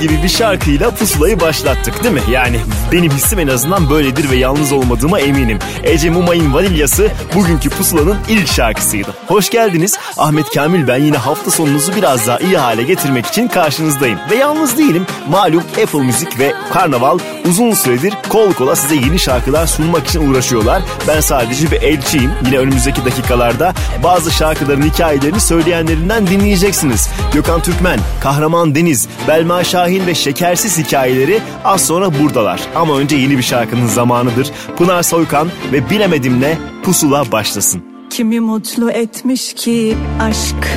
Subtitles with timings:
[0.00, 2.20] gibi bir şarkıyla pusulayı başlattık değil mi?
[2.30, 2.60] Yani
[2.92, 5.58] benim hissim en azından böyledir ve yalnız olmadığıma eminim.
[5.82, 9.14] Ece Mumay'ın Vanilyası bugünkü pusulanın ilk şarkısıydı.
[9.26, 9.98] Hoş geldiniz.
[10.18, 14.18] Ahmet Kamil ben yine hafta sonunuzu biraz daha iyi hale getirmek için karşınızdayım.
[14.30, 15.06] Ve yalnız değilim.
[15.28, 17.18] Malum Apple Müzik ve Karnaval
[17.48, 20.82] uzun süredir kol kola size yeni şarkılar sunmak için uğraşıyorlar.
[21.08, 22.32] Ben sadece bir elçiyim.
[22.46, 27.08] Yine önümüzdeki dakikalarda bazı şarkıların hikayelerini söyleyenlerinden dinleyeceksiniz.
[27.34, 32.60] Gökhan Türkmen, Kahraman Deniz, Belma Şahin ve Şekersiz hikayeleri az sonra buradalar.
[32.74, 34.50] Ama önce yeni bir şarkının zamanıdır.
[34.76, 37.82] Pınar Soykan ve Bilemedim'le Pusula başlasın.
[38.10, 40.68] Kimi mutlu etmiş ki aşk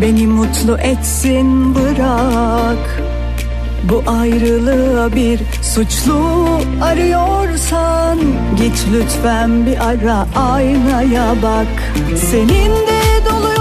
[0.00, 3.02] Beni mutlu etsin bırak
[3.84, 6.46] Bu ayrılığa bir suçlu
[6.82, 8.18] arıyorsan
[8.56, 11.92] Git lütfen bir ara aynaya bak
[12.30, 13.00] Senin de
[13.30, 13.57] doluyor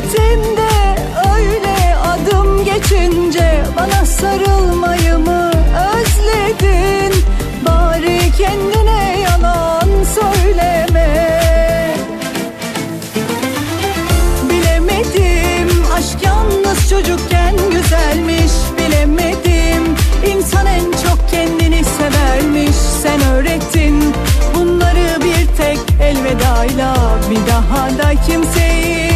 [0.00, 0.96] sohbetinde
[1.34, 5.50] öyle adım geçince Bana sarılmayı mı
[5.94, 7.24] özledin?
[7.66, 11.40] Bari kendine yalan söyleme.
[14.50, 18.52] Bilemedim aşk yalnız çocukken güzelmiş.
[18.78, 19.96] Bilemedim
[20.26, 22.76] insan en çok kendini severmiş.
[23.02, 24.14] Sen öğrettin
[24.54, 26.96] bunları bir tek elvedayla
[27.30, 29.09] Bir daha da kimseyi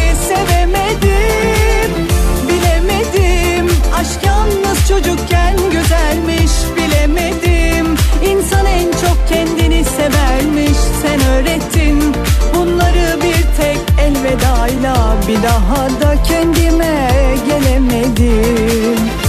[0.45, 2.07] sevemedim
[2.47, 3.77] Bilemedim.
[3.95, 7.97] Aşk yalnız çocukken güzelmiş Bilemedim.
[8.25, 12.15] İnsan en çok kendini severmiş Sen öğrettin.
[12.55, 17.09] Bunları bir tek elvedayla Bir daha da kendime
[17.47, 19.24] gelemedim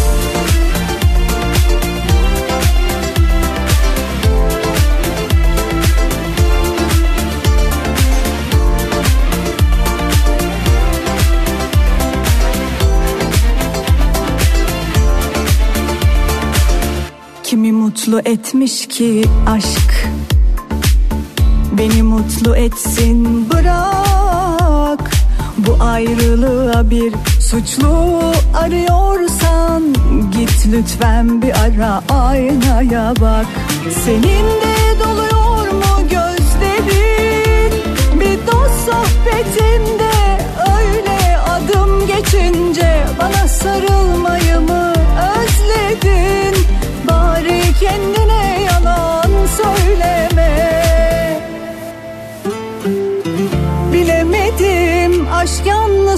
[17.96, 20.08] mutlu etmiş ki aşk.
[21.72, 25.10] Beni mutlu etsin bırak.
[25.58, 29.82] Bu ayrılığa bir suçlu arıyorsan
[30.32, 33.46] Git lütfen bir ara aynaya bak.
[34.04, 37.72] Senin de doluyor mu gözlerin?
[38.20, 40.12] Bir dost sohbetinde
[40.78, 44.45] öyle adım geçince Bana sarılmayı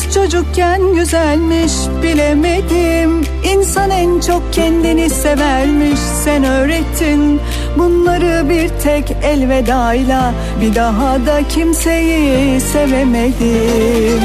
[0.05, 1.73] çocukken güzelmiş
[2.03, 3.25] bilemedim.
[3.45, 7.41] İnsan en çok kendini severmiş sen öğrettin.
[7.79, 14.23] Bunları bir tek elvedayla bir daha da kimseyi sevemedim.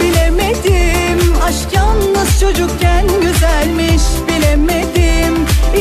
[0.00, 5.34] Bilemedim aşk yalnız çocukken güzelmiş bilemedim.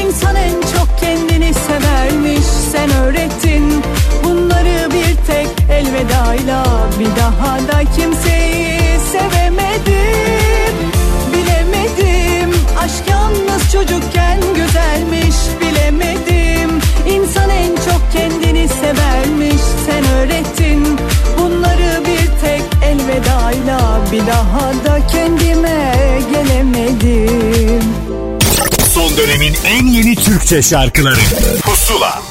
[0.05, 3.83] İnsan en çok kendini severmiş sen öğrettin.
[4.23, 6.65] Bunları bir tek elvedayla
[6.99, 8.78] bir daha da kimseyi
[9.85, 10.75] sevemedim
[11.33, 12.55] Bilemedim.
[12.79, 16.69] Aşk yalnız çocukken güzelmiş bilemedim.
[17.07, 19.61] İnsan en çok kendini severmiş.
[19.85, 20.99] Sen öğrettin
[21.39, 24.01] Bunları bir tek elvedayla.
[24.11, 25.93] Bir daha da kendime
[26.31, 27.83] gelemedim.
[28.93, 31.19] Son dönemin en yeni Türkçe şarkıları.
[31.61, 32.21] Pusula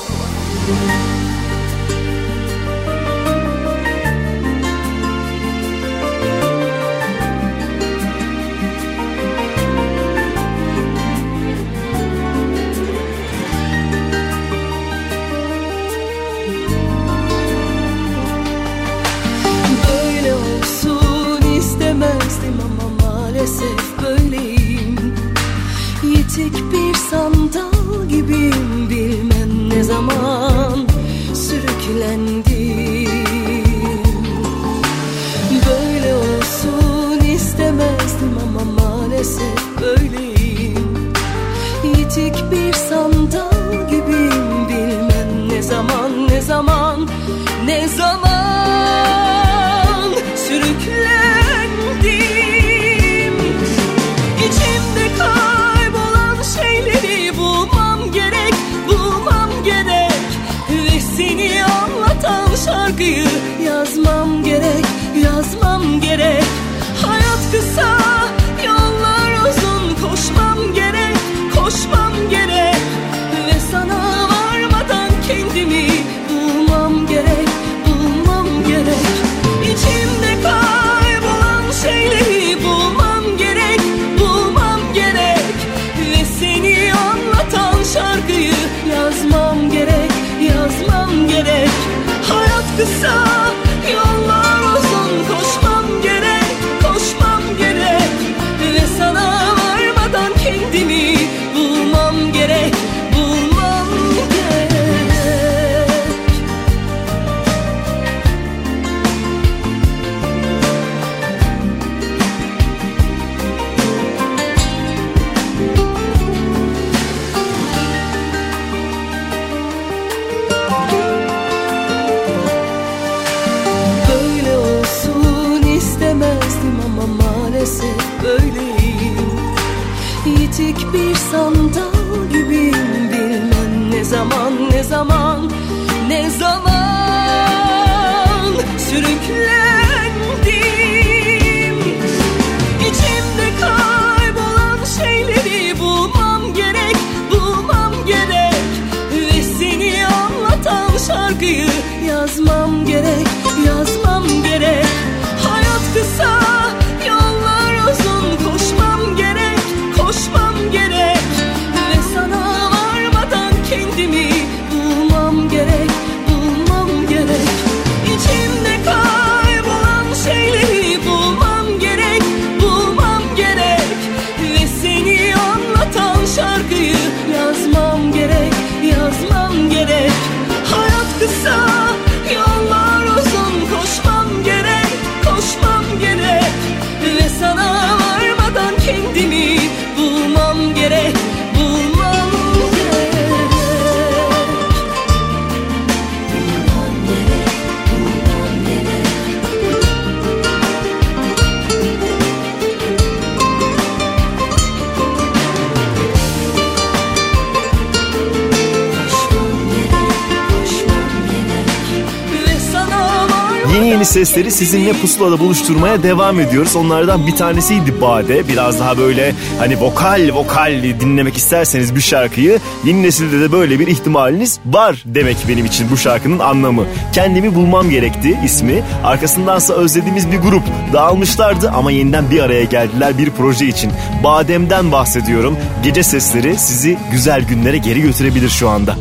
[214.09, 216.77] sesleri sizinle pusulada buluşturmaya devam ediyoruz.
[216.77, 218.49] Onlardan bir tanesiydi Bade.
[218.49, 223.87] Biraz daha böyle hani vokal vokal dinlemek isterseniz bir şarkıyı yeni nesilde de böyle bir
[223.87, 226.85] ihtimaliniz var demek benim için bu şarkının anlamı.
[227.13, 228.83] Kendimi bulmam gerekti ismi.
[229.05, 230.63] Arkasındansa özlediğimiz bir grup
[230.93, 233.93] dağılmışlardı ama yeniden bir araya geldiler bir proje için.
[234.25, 235.57] Badem'den bahsediyorum.
[235.85, 238.97] Gece sesleri sizi güzel günlere geri götürebilir şu anda.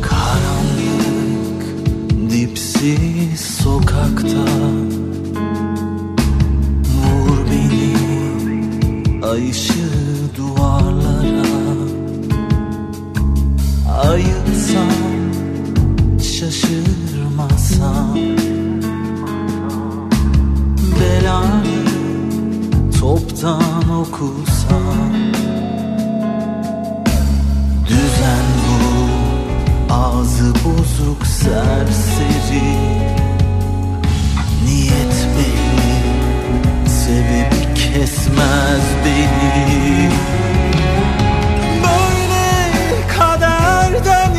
[2.30, 3.47] Dipsiz
[9.30, 11.48] Ay ışığı duvarlara
[14.08, 14.92] Ayıtsam
[16.18, 18.16] şaşırmasam.
[21.00, 21.84] Belanı
[23.00, 25.12] toptan okusam.
[27.88, 33.07] Düzen bu ağzı bozuk serseri.
[37.98, 40.10] kesmez beni
[41.82, 42.66] Böyle
[43.18, 44.37] kaderden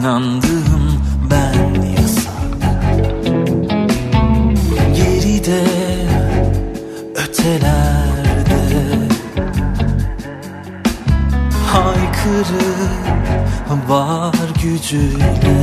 [0.00, 2.32] inandığım ben yasak
[4.94, 5.64] Geride
[7.14, 8.62] ötelerde.
[11.66, 12.90] Haykırıp
[13.88, 15.60] var gücüyle.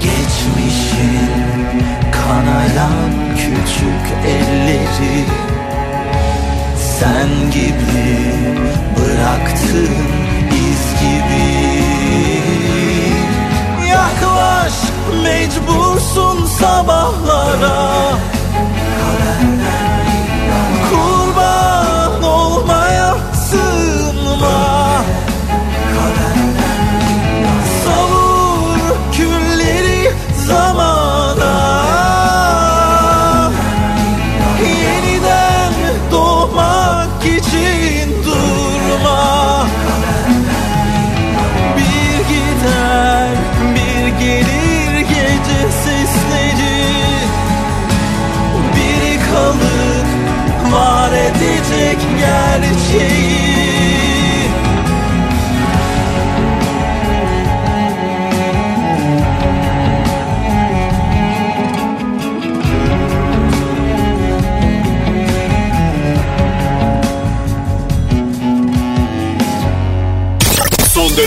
[0.00, 1.30] Geçmişin
[2.12, 5.24] kanayan küçük elleri.
[6.76, 8.26] Sen gibi
[8.96, 10.35] bıraktın
[11.06, 11.46] gibi.
[13.88, 14.74] Yaklaş
[15.22, 18.35] mecbursun sabahlara.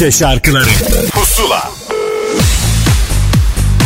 [0.00, 0.68] Türkçe şarkıları
[1.10, 1.70] Pusula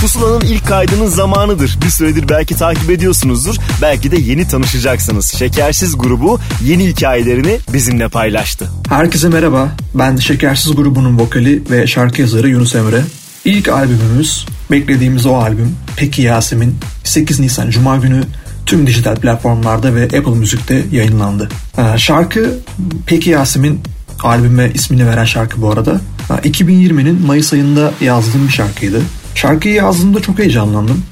[0.00, 1.78] Pusula'nın ilk kaydının zamanıdır.
[1.84, 3.56] Bir süredir belki takip ediyorsunuzdur.
[3.82, 5.34] Belki de yeni tanışacaksınız.
[5.38, 8.70] Şekersiz grubu yeni hikayelerini bizimle paylaştı.
[8.88, 9.68] Herkese merhaba.
[9.94, 13.02] Ben Şekersiz grubunun vokali ve şarkı yazarı Yunus Emre.
[13.44, 18.20] İlk albümümüz, beklediğimiz o albüm Peki Yasemin 8 Nisan Cuma günü
[18.66, 21.48] tüm dijital platformlarda ve Apple Müzik'te yayınlandı.
[21.78, 22.58] Ee, şarkı
[23.06, 23.80] Peki Yasemin
[24.24, 26.00] albüme ismini veren şarkı bu arada.
[26.28, 29.02] 2020'nin Mayıs ayında yazdığım bir şarkıydı.
[29.34, 31.02] Şarkıyı yazdığımda çok heyecanlandım.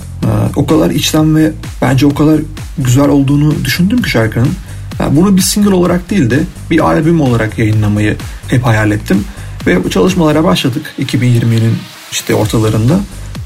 [0.56, 1.52] O kadar içten ve
[1.82, 2.40] bence o kadar
[2.78, 4.48] güzel olduğunu düşündüm ki şarkının.
[5.10, 6.40] Bunu bir single olarak değil de
[6.70, 8.16] bir albüm olarak yayınlamayı
[8.48, 9.24] hep hayal ettim.
[9.66, 11.74] Ve bu çalışmalara başladık 2020'nin
[12.12, 13.00] işte ortalarında.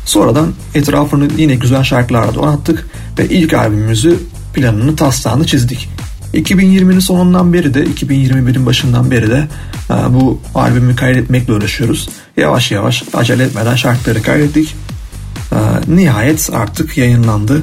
[0.04, 2.86] Sonradan etrafını yine güzel şarkılarla donattık
[3.18, 4.18] ve ilk albümümüzü
[4.54, 5.88] planını taslağını çizdik.
[6.36, 9.48] 2020'nin sonundan beri de 2021'in başından beri de
[9.90, 12.08] e, bu albümü kaydetmekle uğraşıyoruz.
[12.36, 14.74] Yavaş yavaş acele etmeden şarkıları kaydettik.
[15.52, 15.58] E,
[15.96, 17.62] nihayet artık yayınlandı.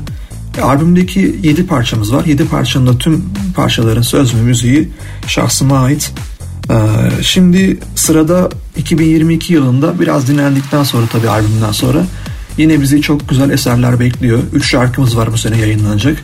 [0.62, 2.26] Albümdeki 7 parçamız var.
[2.26, 3.26] 7 parçanın da tüm
[3.56, 4.90] parçaların söz ve müziği
[5.28, 6.14] şahsıma ait.
[6.70, 6.76] E,
[7.22, 12.06] şimdi sırada 2022 yılında biraz dinlendikten sonra tabii albümden sonra
[12.58, 14.40] yine bizi çok güzel eserler bekliyor.
[14.54, 16.24] 3 şarkımız var bu sene yayınlanacak.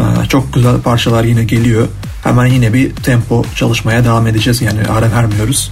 [0.00, 1.88] Ee, çok güzel parçalar yine geliyor.
[2.24, 4.62] Hemen yine bir tempo çalışmaya devam edeceğiz.
[4.62, 5.70] Yani ara vermiyoruz.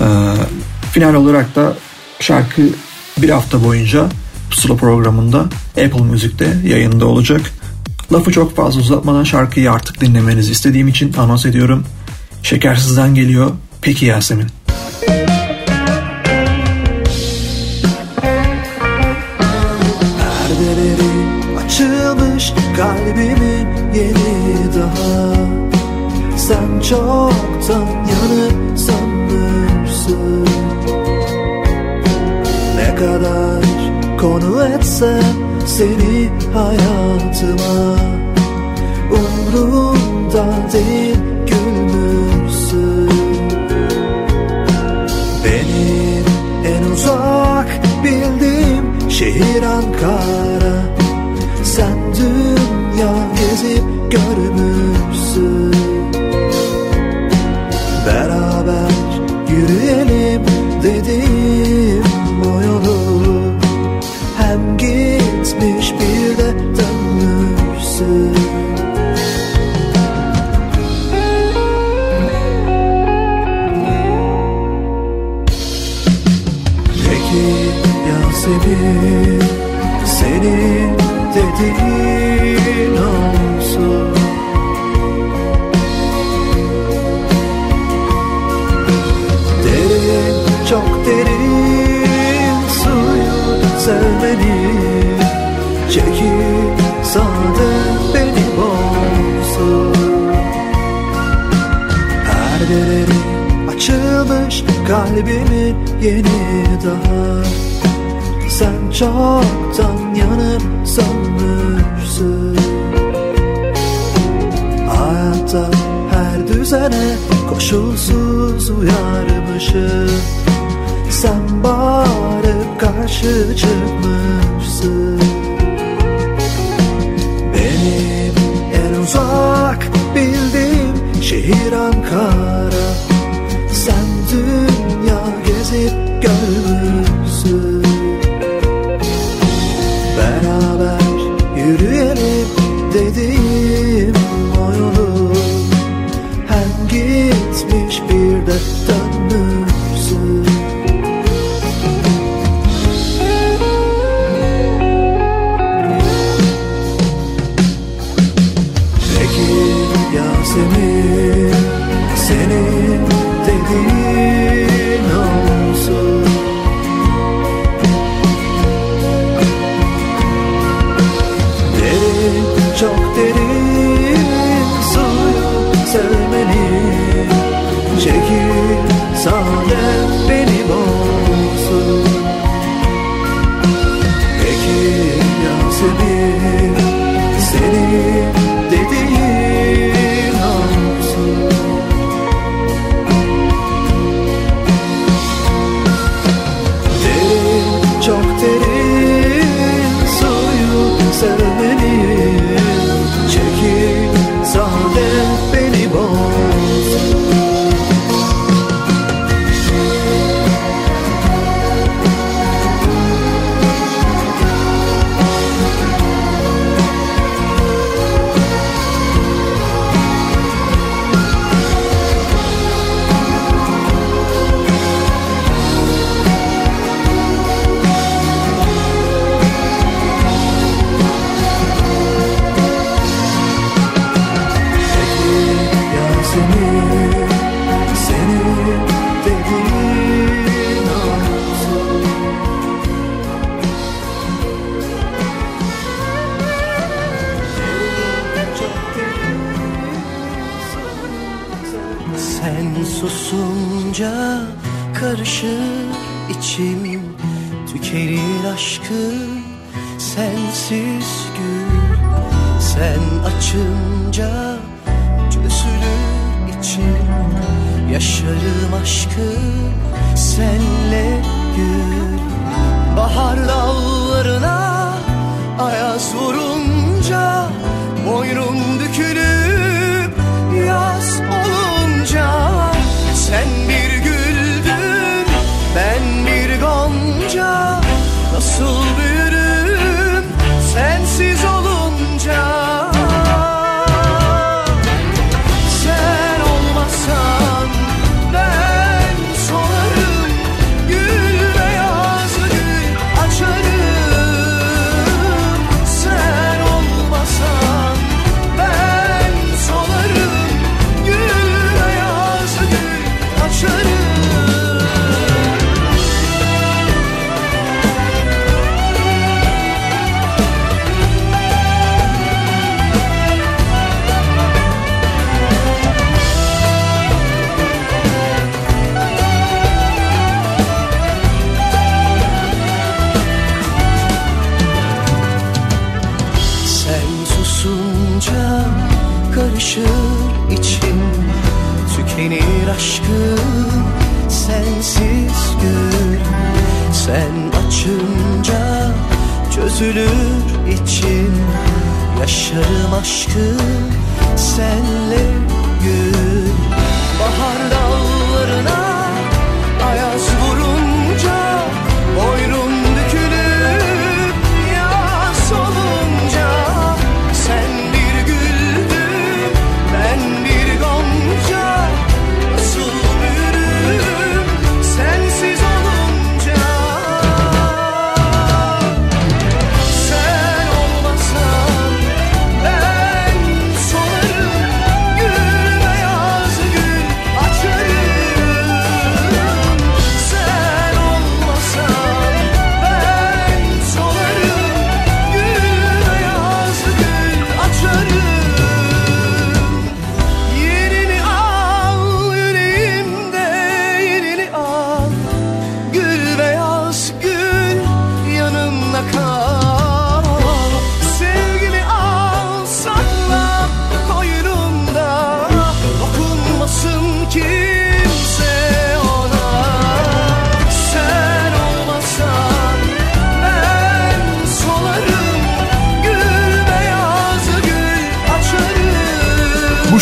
[0.00, 0.04] Ee,
[0.92, 1.74] final olarak da
[2.20, 2.62] şarkı
[3.18, 4.08] bir hafta boyunca
[4.50, 5.40] Pusula programında
[5.70, 7.40] Apple Müzik'te yayında olacak.
[8.12, 11.84] Lafı çok fazla uzatmadan şarkıyı artık dinlemenizi istediğim için anons ediyorum.
[12.42, 13.50] Şekersizden geliyor.
[13.82, 14.46] Peki Yasemin.
[22.78, 25.34] Kalbimin yeni daha.
[26.36, 30.46] Sen çoktan yanıp sanırsın.
[32.76, 33.64] Ne kadar
[34.20, 35.36] konu etsem
[35.66, 37.96] seni hayatıma
[39.12, 43.10] Umrumda değil gülmürsün.
[45.44, 46.24] Benim
[46.66, 50.97] en uzak bildiğim şehir Ankara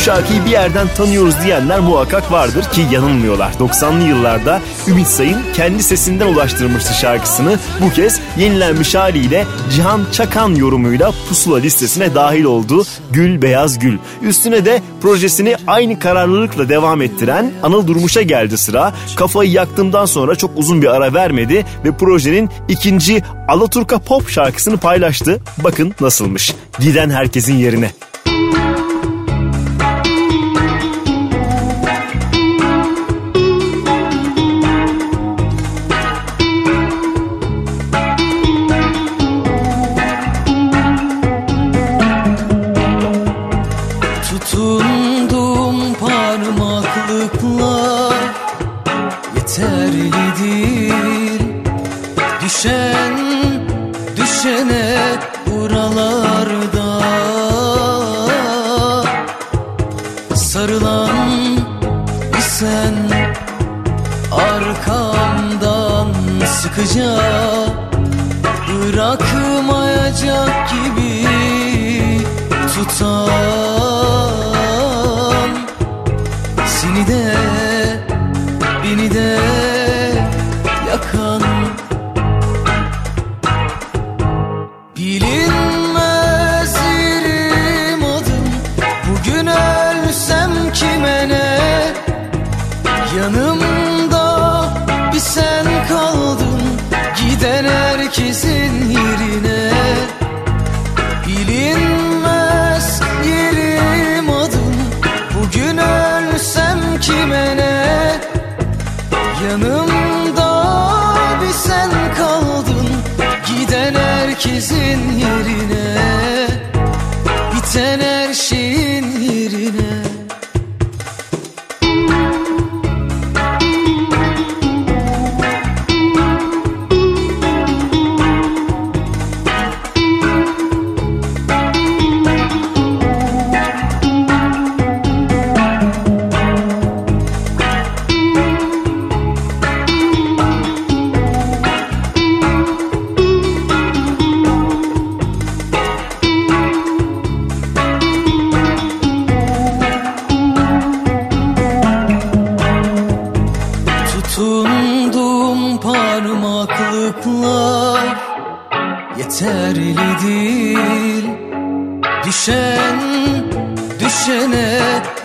[0.06, 3.52] şarkıyı bir yerden tanıyoruz diyenler muhakkak vardır ki yanılmıyorlar.
[3.52, 7.58] 90'lı yıllarda Ümit Sayın kendi sesinden ulaştırmıştı şarkısını.
[7.80, 13.98] Bu kez yenilenmiş haliyle Cihan Çakan yorumuyla pusula listesine dahil oldu Gül Beyaz Gül.
[14.22, 18.94] Üstüne de projesini aynı kararlılıkla devam ettiren Anıl Durmuş'a geldi sıra.
[19.16, 25.40] Kafayı yaktığımdan sonra çok uzun bir ara vermedi ve projenin ikinci Alaturka Pop şarkısını paylaştı.
[25.64, 26.54] Bakın nasılmış.
[26.80, 27.90] Giden herkesin yerine.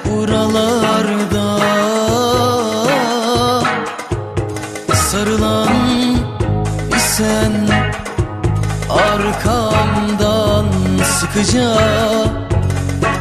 [0.06, 1.60] buralarda
[4.96, 5.76] Sarılan
[6.98, 7.54] isen
[8.90, 10.66] arkamdan
[11.04, 11.72] sıkıca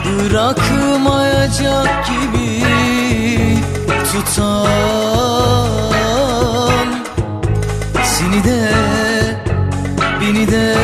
[0.05, 2.65] Bırakmayacak gibi
[4.13, 4.67] tutan
[8.05, 8.71] Seni de
[10.21, 10.75] beni de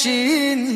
[0.00, 0.69] eşin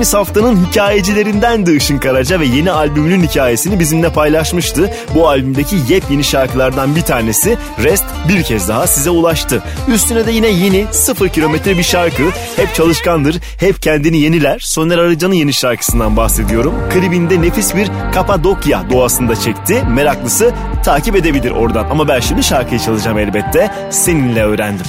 [0.00, 4.90] Geçtiğimiz haftanın hikayecilerinden de Işın Karaca ve yeni albümünün hikayesini bizimle paylaşmıştı.
[5.14, 9.62] Bu albümdeki yepyeni şarkılardan bir tanesi Rest bir kez daha size ulaştı.
[9.88, 12.22] Üstüne de yine yeni sıfır kilometre bir şarkı.
[12.56, 14.58] Hep çalışkandır, hep kendini yeniler.
[14.58, 16.74] Soner Arıcan'ın yeni şarkısından bahsediyorum.
[16.90, 19.82] Klibinde nefis bir Kapadokya doğasında çekti.
[19.88, 21.90] Meraklısı takip edebilir oradan.
[21.90, 23.70] Ama ben şimdi şarkıyı çalacağım elbette.
[23.90, 24.86] Seninle öğrendim.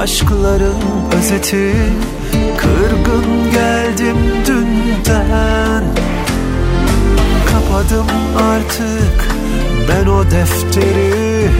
[0.00, 0.74] Aşkların
[1.18, 1.74] özeti.
[2.56, 5.84] Kırgın geldim dünden.
[7.46, 9.28] Kapadım artık
[9.88, 11.50] ben o defteri.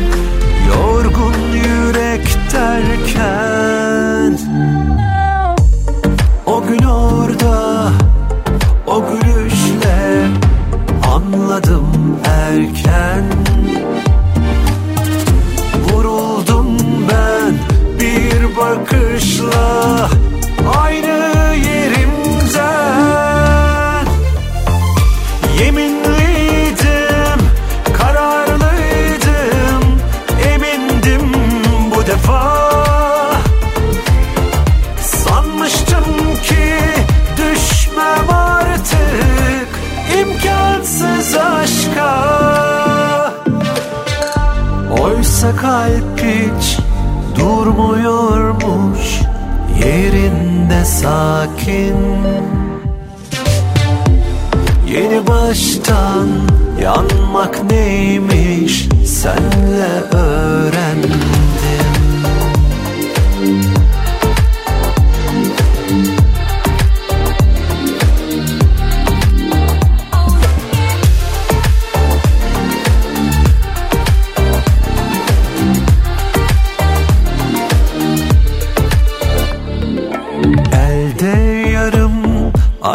[0.69, 4.39] Yorgun yürek derken.
[6.47, 7.89] O gün orada
[8.87, 10.27] o gülüşle
[11.15, 11.87] Anladım
[12.25, 13.40] erken
[35.91, 36.81] Sanmıştım ki
[37.37, 39.69] düşmem artık
[40.21, 42.25] imkansız aşka.
[45.01, 46.79] Oysa kalp hiç
[47.39, 49.21] durmuyormuş
[49.85, 51.97] yerinde sakin.
[54.89, 56.29] Yeni baştan
[56.83, 61.50] yanmak neymiş senle öğrendim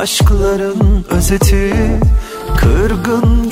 [0.06, 1.74] aşkların özeti
[2.58, 3.45] Kırgın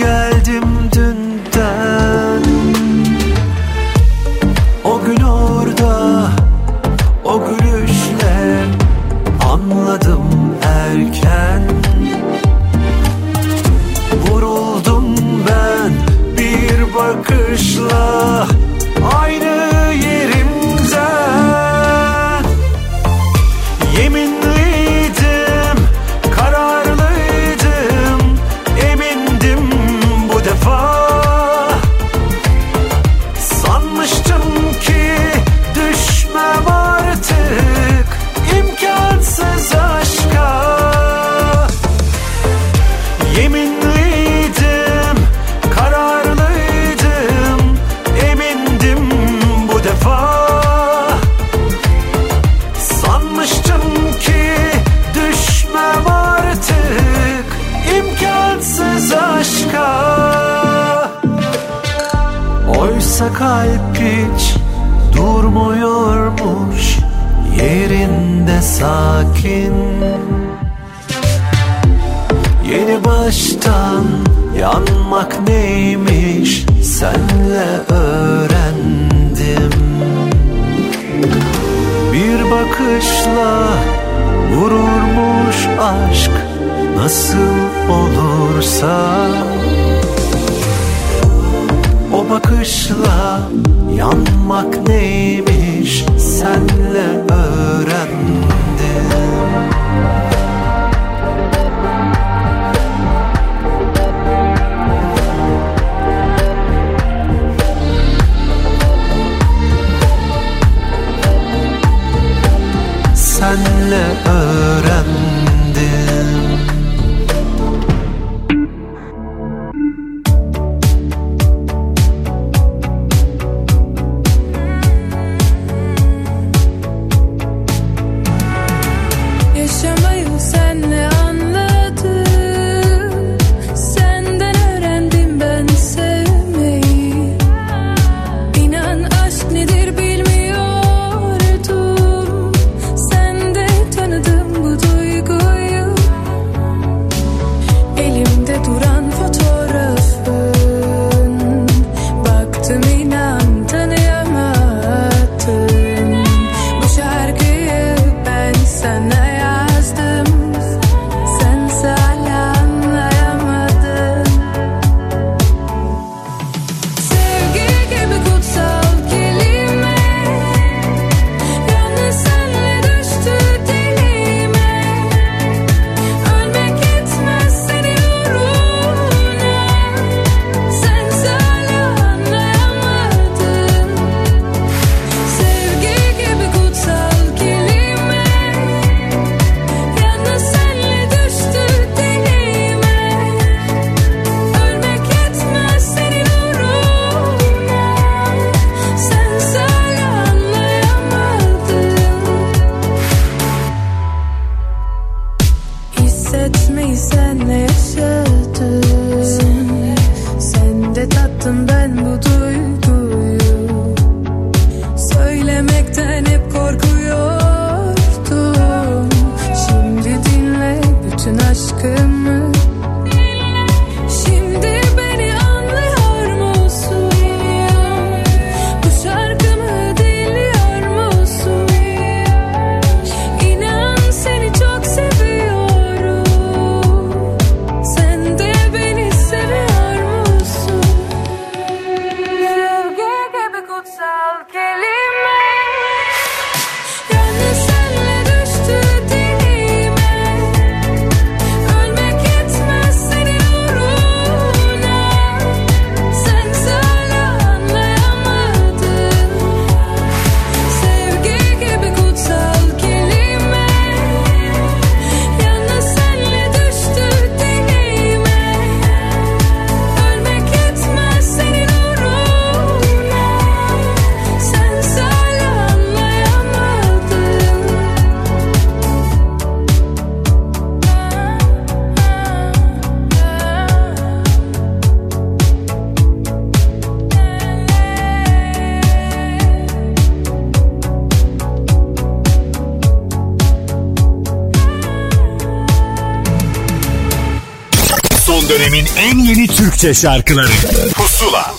[299.84, 300.52] Türkçe şarkıları
[300.94, 301.54] Pusula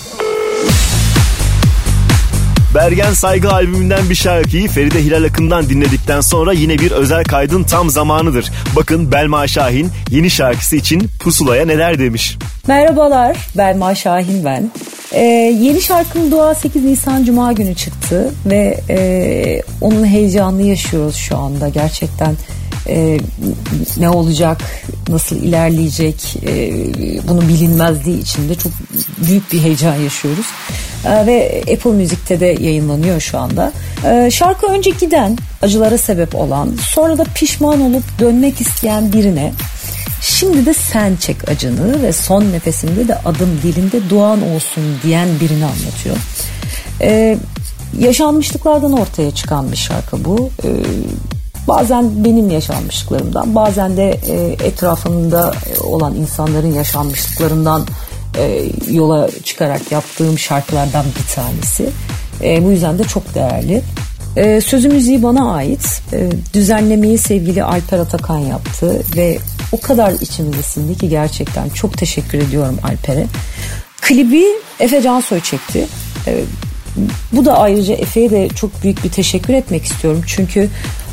[2.75, 7.89] Bergen Saygı albümünden bir şarkıyı Feride Hilal Akın'dan dinledikten sonra yine bir özel kaydın tam
[7.89, 8.51] zamanıdır.
[8.75, 12.37] Bakın Belma Şahin yeni şarkısı için Pusula'ya neler demiş.
[12.67, 14.71] Merhabalar, Belma Şahin ben.
[15.11, 15.21] Ee,
[15.61, 21.69] yeni şarkım Dua 8 Nisan Cuma günü çıktı ve e, onun heyecanını yaşıyoruz şu anda
[21.69, 22.35] gerçekten.
[22.87, 23.19] E,
[23.97, 24.61] ne olacak,
[25.09, 26.73] nasıl ilerleyecek, e,
[27.27, 28.71] bunun bilinmezliği içinde çok
[29.27, 30.45] büyük bir heyecan yaşıyoruz.
[31.05, 33.71] E, ve Apple Müzik'te de yayınlanıyor şu anda.
[34.05, 39.51] E, şarkı önce giden, acılara sebep olan, sonra da pişman olup dönmek isteyen birine
[40.25, 45.65] Şimdi de sen çek acını ve son nefesinde de adım dilinde duan olsun diyen birini
[45.65, 46.17] anlatıyor.
[47.01, 47.37] Ee,
[47.99, 50.49] yaşanmışlıklardan ortaya çıkan bir şarkı bu.
[50.63, 50.69] Ee,
[51.67, 55.53] bazen benim yaşanmışlıklarımdan bazen de e, etrafımda
[55.83, 57.85] olan insanların yaşanmışlıklarından
[58.37, 61.89] e, yola çıkarak yaptığım şarkılardan bir tanesi.
[62.41, 63.81] E, bu yüzden de çok değerli.
[64.35, 66.01] E, sözü müziği bana ait.
[66.13, 69.37] E, düzenlemeyi sevgili Alper Atakan yaptı ve
[69.71, 73.27] o kadar içimize sindi ki gerçekten çok teşekkür ediyorum Alper'e.
[74.01, 74.45] Klibi
[74.79, 75.87] Efe Cansoy çekti.
[76.27, 76.43] E,
[77.31, 80.21] bu da ayrıca Efe'ye de çok büyük bir teşekkür etmek istiyorum.
[80.27, 80.69] Çünkü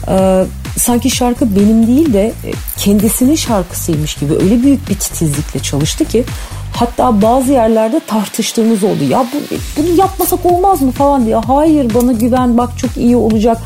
[0.09, 0.45] e,
[0.77, 6.25] sanki şarkı benim değil de e, kendisinin şarkısıymış gibi öyle büyük bir titizlikle çalıştı ki
[6.83, 9.05] hatta bazı yerlerde tartıştığımız oldu.
[9.09, 11.37] Ya bu, bunu yapmasak olmaz mı falan diye.
[11.37, 13.59] Hayır bana güven bak çok iyi olacak.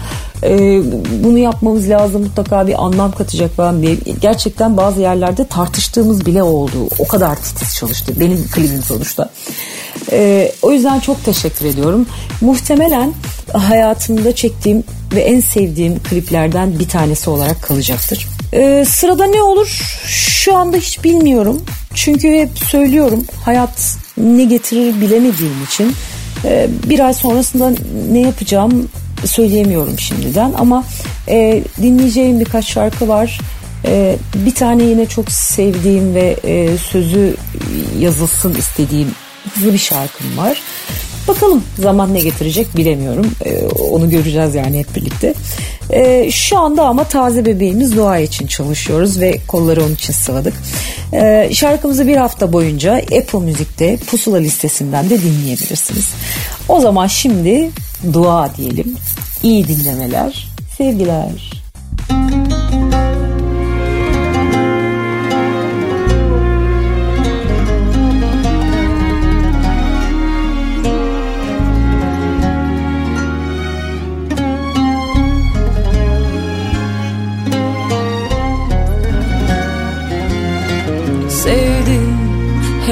[0.42, 0.80] E,
[1.24, 3.96] bunu yapmamız lazım mutlaka bir anlam katacak falan diye.
[4.20, 6.88] Gerçekten bazı yerlerde tartıştığımız bile oldu.
[6.98, 8.12] O kadar titiz çalıştı.
[8.20, 9.30] Benim klibim sonuçta.
[10.12, 12.06] E, o yüzden çok teşekkür ediyorum.
[12.40, 13.12] Muhtemelen
[13.52, 18.26] hayatımda çektiğim ve en sevdiğim kliplerden bir tanesi olarak kalacaktır.
[18.52, 19.66] Ee, sırada ne olur
[20.06, 21.64] şu anda hiç bilmiyorum.
[21.94, 25.92] Çünkü hep söylüyorum hayat ne getirir bilemediğim için
[26.44, 27.72] e, bir ay sonrasında
[28.12, 28.88] ne yapacağım
[29.24, 30.52] söyleyemiyorum şimdiden.
[30.58, 30.84] Ama
[31.28, 33.40] e, dinleyeceğim birkaç şarkı var.
[33.84, 37.36] E, bir tane yine çok sevdiğim ve e, sözü
[37.98, 39.10] yazılsın istediğim
[39.54, 40.62] hızlı bir şarkım var.
[41.28, 43.30] Bakalım zaman ne getirecek bilemiyorum.
[43.44, 45.34] Ee, onu göreceğiz yani hep birlikte.
[45.90, 50.54] Ee, şu anda ama taze bebeğimiz Dua için çalışıyoruz ve kolları onun için sıvadık.
[51.12, 56.08] Ee, şarkımızı bir hafta boyunca Apple Müzik'te Pusula listesinden de dinleyebilirsiniz.
[56.68, 57.70] O zaman şimdi
[58.12, 58.96] dua diyelim.
[59.42, 60.48] İyi dinlemeler,
[60.78, 61.62] sevgiler.
[62.08, 62.75] Sevdim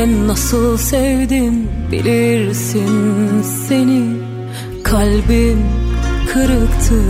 [0.04, 4.04] Ben nasıl sevdim bilirsin seni.
[4.82, 5.58] Kalbim
[6.32, 7.02] kırıktı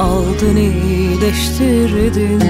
[0.00, 2.42] Aldın iyileştirdin.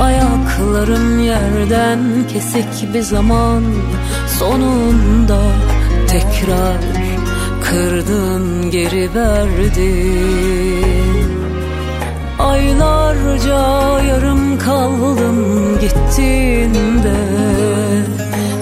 [0.00, 2.00] Ayaklarım yerden
[2.32, 3.64] kesik bir zaman
[4.38, 5.40] Sonunda
[6.08, 6.80] tekrar
[7.64, 10.14] kırdın geri verdin.
[12.38, 17.14] Aylarca yarım kaldım gittiğinde.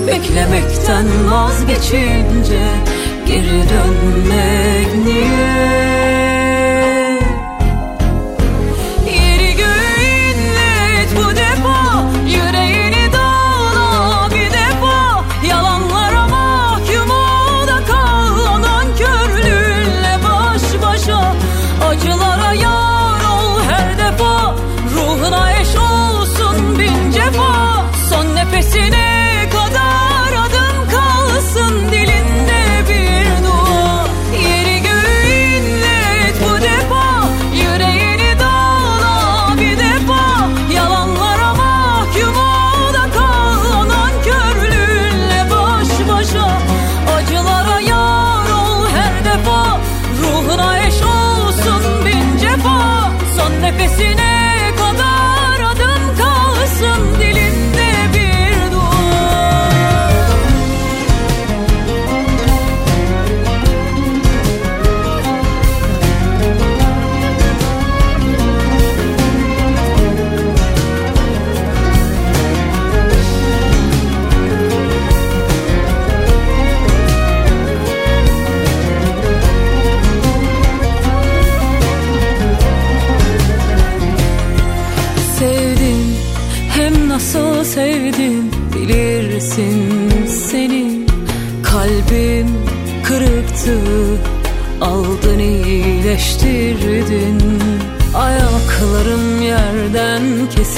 [0.06, 2.62] Beklemekten vazgeçince
[3.26, 6.21] geri dönmek niye?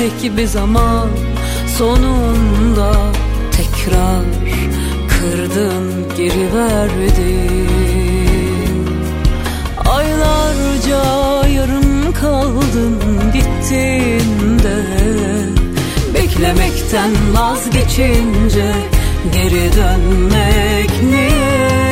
[0.04, 1.08] öteki bir zaman
[1.78, 2.92] sonunda
[3.56, 4.24] tekrar
[5.08, 7.74] kırdın geri verdin
[9.90, 12.98] Aylarca yarım kaldın
[13.32, 14.84] gittin de
[16.14, 18.72] Beklemekten vazgeçince
[19.32, 21.83] geri dönmek niye?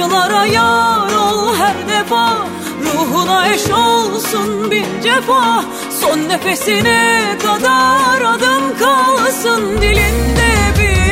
[0.00, 2.36] Acılara yar ol her defa
[2.84, 5.64] Ruhuna eş olsun bin cefa.
[6.00, 11.09] Son nefesine kadar adım kalsın dilinde bir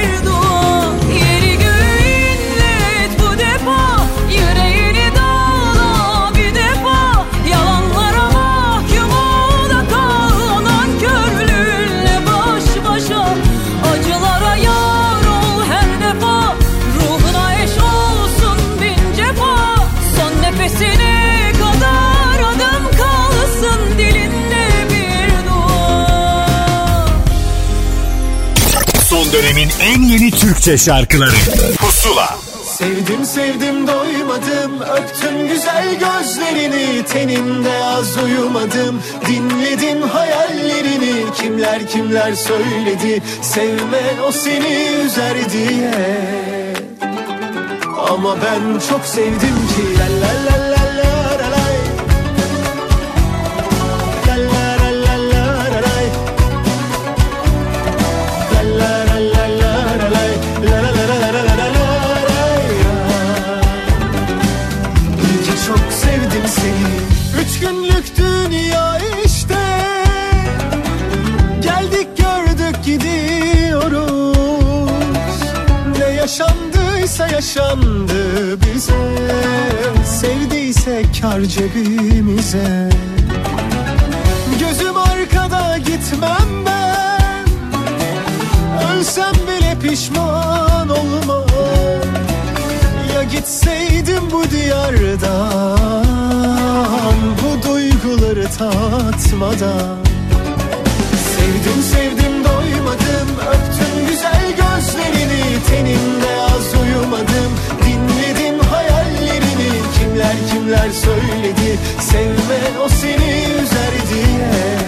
[29.39, 31.37] dönemin en yeni Türkçe şarkıları.
[31.79, 32.39] Pusula.
[32.79, 34.81] Sevdim sevdim doymadım.
[34.81, 37.05] Öptüm güzel gözlerini.
[37.05, 39.03] Teninde az uyumadım.
[39.27, 41.33] Dinledim hayallerini.
[41.41, 43.23] Kimler kimler söyledi?
[43.43, 45.95] Sevme o seni üzer diye.
[48.11, 50.68] Ama ben çok sevdim ki La la la.
[77.49, 78.93] yaşandı bize.
[80.05, 82.91] Sevdiyse kar cebimize.
[84.61, 87.47] Gözüm arkada gitmem ben.
[88.93, 91.45] Ölsem bile pişman olma
[93.15, 95.79] Ya gitseydim bu diyardan
[97.43, 100.08] Bu duyguları tatmadan.
[110.79, 114.79] şeyler söyledi Sevme o seni üzer diye.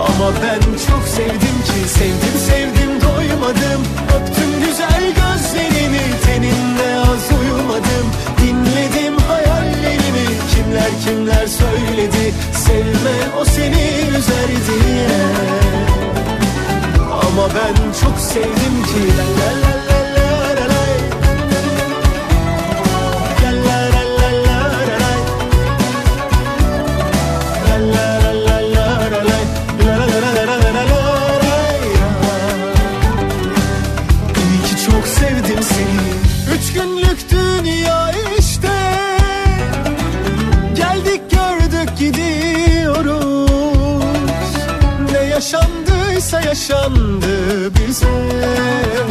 [0.00, 3.82] Ama ben çok sevdim ki Sevdim sevdim doymadım.
[4.16, 8.06] Öptüm güzel gözlerini Teninle az uyumadım.
[8.42, 12.34] Dinledim hayallerimi Kimler kimler söyledi.
[12.52, 15.08] Sevme o seni üzer diye.
[17.12, 20.09] Ama ben çok sevdim ki la la la la
[46.70, 48.06] yaşandı bize.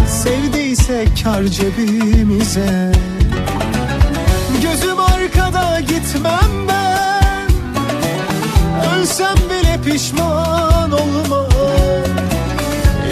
[0.08, 2.92] Sevdiysek kar cebimize.
[4.62, 7.50] Gözüm arkada gitmem ben.
[8.94, 11.48] Ölsem bile pişman olmam.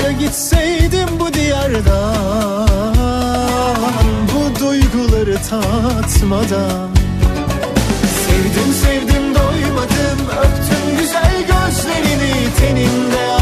[0.03, 2.67] Ya gitseydim bu diyardan
[4.33, 6.89] Bu duyguları tatmadan.
[8.25, 10.19] Sevdim sevdim doymadım.
[10.39, 13.36] Öptüm güzel gözlerini Teninde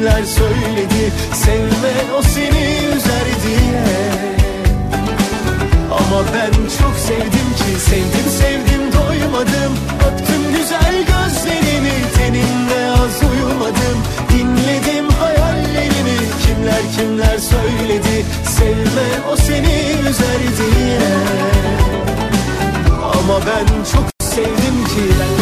[0.00, 1.12] Kimler söyledi?
[1.34, 3.84] Sevme o seni üzer diye.
[5.90, 9.72] Ama ben çok sevdim ki Sevdim sevdim doymadım.
[10.06, 13.98] Öptüm güzel gözlerini Teninde az uyumadım.
[14.32, 18.24] Dinledim hayallerini Kimler kimler söyledi?
[18.58, 21.00] Sevme o seni üzer diye.
[23.02, 25.39] Ama ben çok sevdim ki la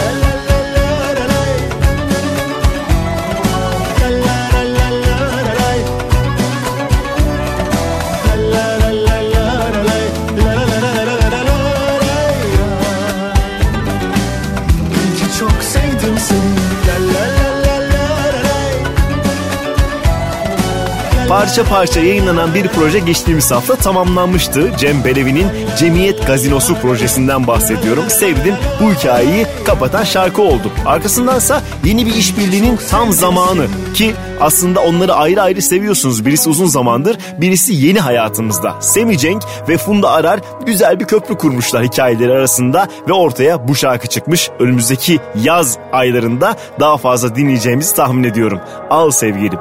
[21.39, 24.70] Parça parça yayınlanan bir proje geçtiğimiz hafta tamamlanmıştı.
[24.78, 25.47] Cem Belevi'nin
[25.78, 28.05] Cemiyet Gazinosu projesinden bahsediyorum.
[28.09, 30.72] Sevdim bu hikayeyi kapatan şarkı oldu.
[30.86, 36.26] Arkasındansa yeni bir işbirliğinin tam zamanı ki aslında onları ayrı ayrı seviyorsunuz.
[36.26, 38.74] Birisi uzun zamandır, birisi yeni hayatımızda.
[38.80, 44.09] Semi Cenk ve Funda Arar güzel bir köprü kurmuşlar hikayeleri arasında ve ortaya bu şarkı
[44.09, 44.51] çıkmış.
[44.59, 48.61] Önümüzdeki yaz aylarında daha fazla dinleyeceğimizi tahmin ediyorum.
[48.91, 49.59] Al sevgilim.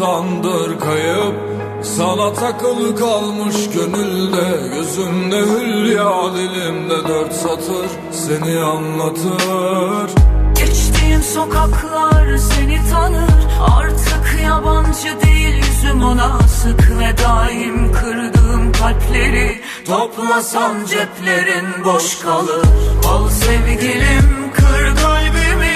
[0.00, 1.34] Çoktandır kayıp.
[1.82, 10.10] Sana takılı kalmış gönülde Gözümde hülya dilimde dört satır Seni anlatır.
[10.56, 13.30] Geçtiğim sokaklar seni tanır
[13.78, 22.66] Artık yabancı değil yüzüm ona sık Ve daim kırdığım kalpleri Toplasan ceplerin boş kalır.
[23.08, 25.74] Al sevgilim kır kalbimi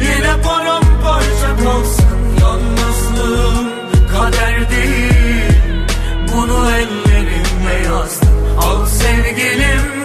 [0.00, 2.11] Yine paramparça kalsın
[4.32, 5.86] Kader değil
[6.32, 8.28] bunu ellerimle yazdım.
[8.58, 10.01] Al sevgilim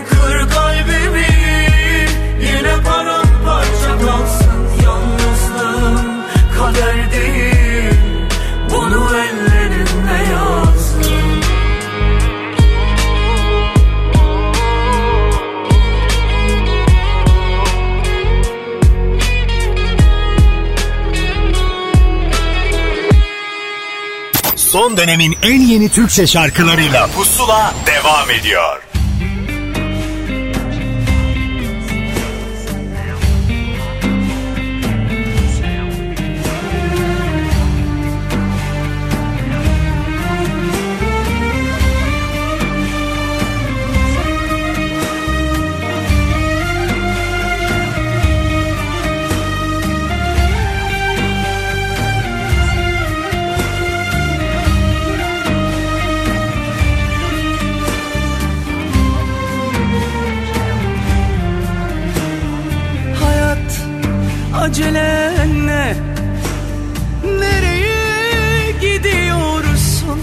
[24.78, 28.82] Son dönemin en yeni Türkçe şarkılarıyla Pusula devam ediyor.
[64.78, 65.96] Acelen ne?
[67.40, 70.20] Nereye gidiyorsun?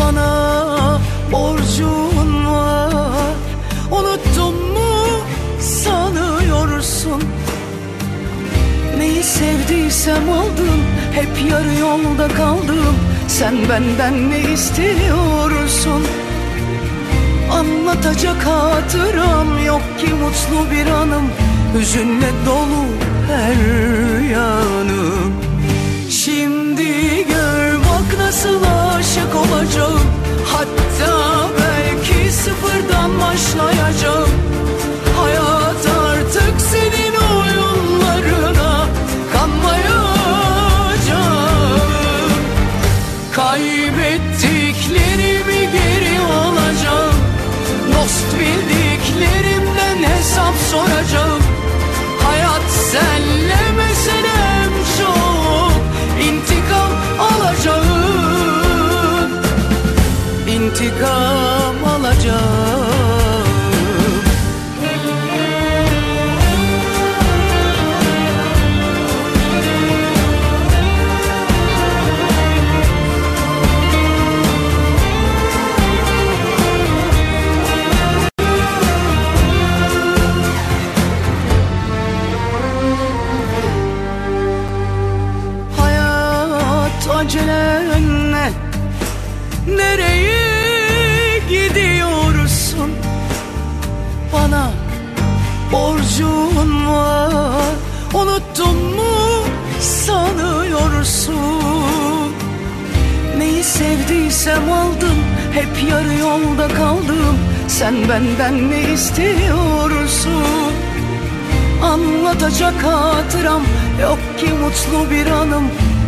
[0.00, 1.00] Bana
[1.32, 3.34] borcun var
[3.90, 5.06] Unuttun mu
[5.60, 7.22] sanıyorsun?
[8.98, 12.96] Neyi sevdiysem aldım Hep yarı yolda kaldım
[13.28, 16.06] Sen benden ne istiyorsun?
[17.52, 21.30] Anlatacak hatıram yok ki mutlu bir anım
[21.74, 22.84] Hüzünle dolu
[23.28, 25.32] her yanım.
[26.10, 26.84] Şimdi
[27.28, 30.00] gör bak nasıl aşık olacağım.
[30.52, 34.28] Hatta belki sıfırdan başlayacağım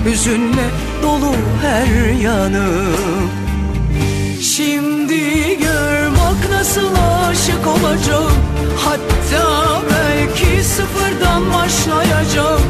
[0.07, 0.71] Hüzünle
[1.03, 1.33] dolu
[1.63, 3.31] her yanım
[4.43, 6.91] Şimdi gör bak nasıl
[7.29, 8.33] aşık olacağım.
[8.85, 12.61] Hatta belki sıfırdan başlayacağım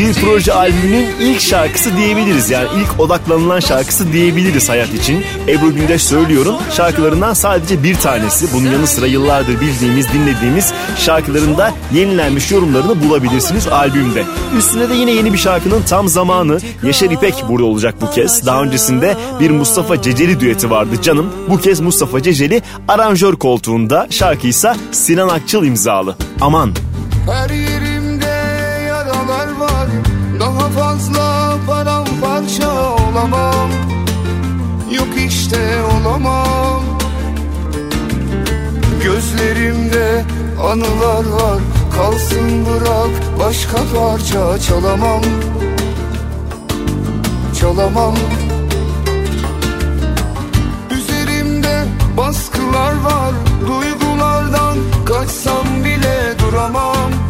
[0.00, 5.24] Bir proje albümünün ilk şarkısı diyebiliriz yani ilk odaklanılan şarkısı diyebiliriz hayat için.
[5.48, 8.46] Ebru Gündeş söylüyorum şarkılarından sadece bir tanesi.
[8.54, 14.24] Bunun yanı sıra yıllardır bildiğimiz dinlediğimiz şarkılarında yenilenmiş yorumlarını bulabilirsiniz albümde.
[14.58, 18.46] Üstüne de yine yeni bir şarkının tam zamanı Yaşar İpek burada olacak bu kez.
[18.46, 21.32] Daha öncesinde bir Mustafa Ceceli düeti vardı canım.
[21.48, 26.16] Bu kez Mustafa Ceceli aranjör koltuğunda şarkıysa Sinan Akçıl imzalı.
[26.40, 26.72] Aman
[27.30, 27.69] Her
[30.74, 33.70] fazla paramparça olamam.
[34.90, 36.82] Yok işte olamam.
[39.04, 40.24] Gözlerimde
[40.62, 41.58] anılar var.
[41.96, 45.22] Kalsın bırak başka parça çalamam.
[47.60, 48.14] Çalamam.
[50.90, 51.84] Üzerimde
[52.16, 53.32] baskılar var.
[53.68, 57.29] Duygulardan kaçsam bile duramam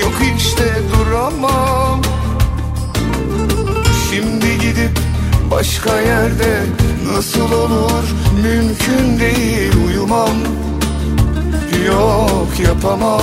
[0.00, 2.02] Yok işte duramam.
[4.10, 4.98] Şimdi gidip
[5.50, 6.62] başka yerde
[7.16, 8.04] Nasıl olur?
[8.42, 10.36] Mümkün değil uyumam.
[11.86, 13.22] Yok yapamam.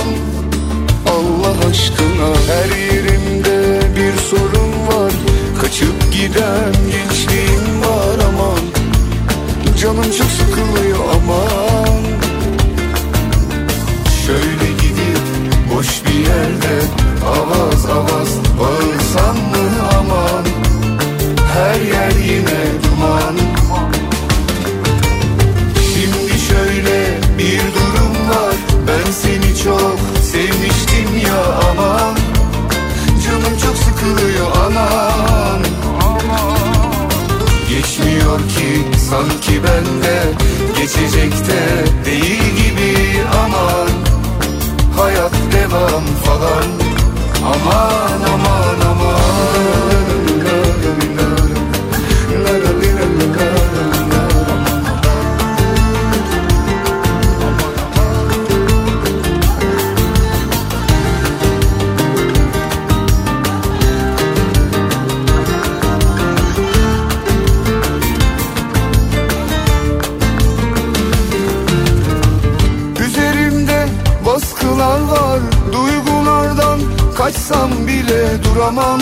[1.06, 5.12] Allah aşkına her yerimde bir sorun var.
[5.60, 8.60] Kaçıp giden gençliğim var aman.
[9.80, 11.69] Canım çok sıkılıyor aman
[16.20, 16.82] boş bir yerde
[17.26, 20.44] Avaz avaz bağırsam mı aman?
[21.54, 23.36] Her yer yine duman.
[25.74, 28.54] Şimdi şöyle bir durum var.
[28.86, 32.16] Ben seni çok sevmiştim ya aman.
[33.26, 35.62] Canım çok sıkılıyor aman.
[37.68, 40.22] Geçmiyor ki sanki bende
[40.76, 44.09] Geçecek de değil gibi aman
[45.00, 46.68] Hayat devam falan.
[47.40, 49.69] Aman aman aman
[77.50, 79.00] kaçsam bile duramam.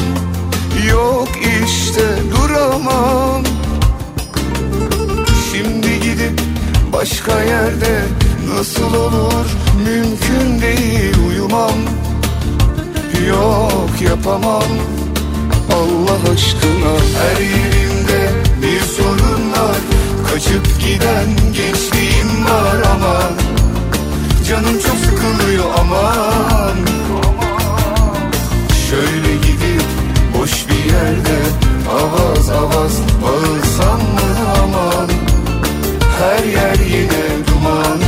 [0.90, 1.28] Yok
[1.64, 2.03] işte
[2.36, 3.42] duramam.
[5.53, 6.40] Şimdi gidip
[6.92, 8.03] başka yerde
[8.57, 9.46] Nasıl olur?
[9.84, 11.78] Mümkün değil uyumam.
[13.28, 14.72] Yok yapamam.
[15.72, 16.94] Allah aşkına.
[17.18, 18.30] Her yerimde
[18.62, 19.78] bir sorun var.
[20.32, 23.32] Kaçıp giden gençliğim var aman.
[24.49, 27.07] Canım çok sıkılıyor aman
[28.91, 29.82] Şöyle gidip
[30.39, 31.39] boş bir yerde
[31.91, 35.09] Avaz avaz bağırsam mı aman?
[36.18, 37.99] Her yer yine duman.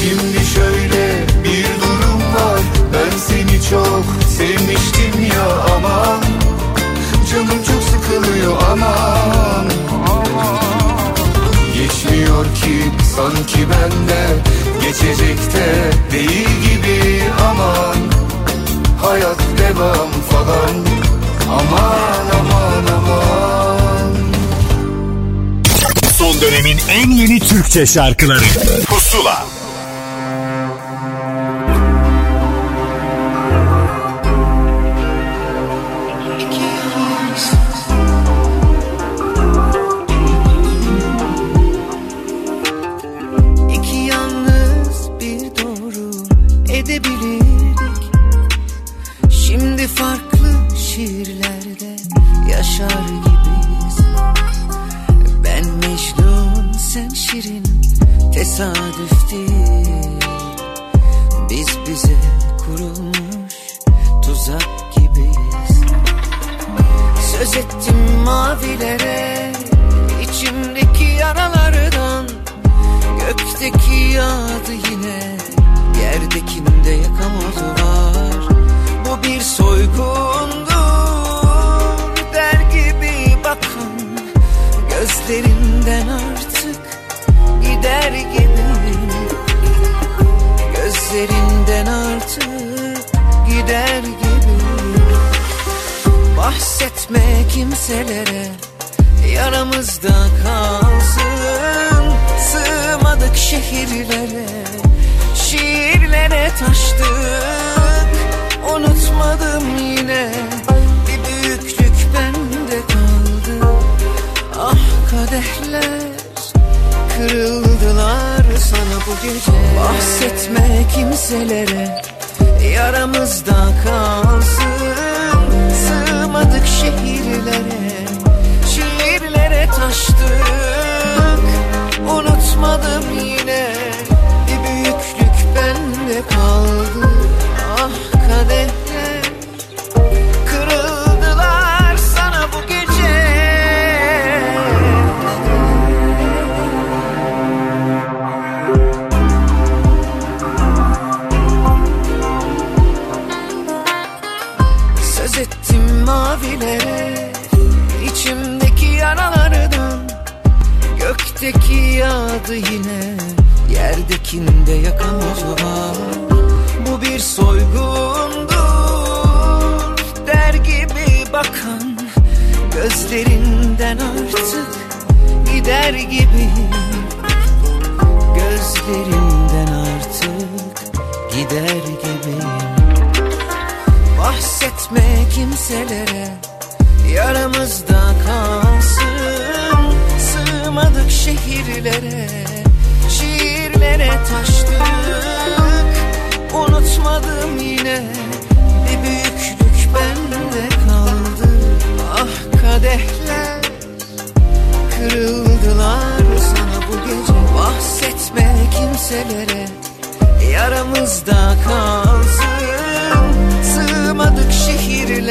[0.00, 2.60] Şimdi şöyle bir durum var.
[2.92, 6.20] Ben seni çok sevmiştim ya aman.
[7.30, 9.66] Canım çok sıkılıyor aman.
[11.74, 14.26] Geçmiyor ki sanki bende
[14.90, 17.96] Geçecek de değil gibi aman
[19.02, 20.74] Hayat devam falan.
[21.48, 24.14] Aman aman aman.
[26.18, 28.44] Son dönemin en yeni Türkçe şarkıları.
[28.86, 29.44] Pusula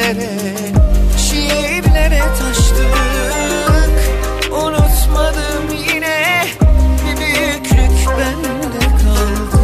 [0.10, 0.72] Şiirlere,
[1.18, 2.96] şiirlere taştık
[4.52, 6.46] Unutmadım yine
[7.06, 9.64] bir büyüklük bende kaldı.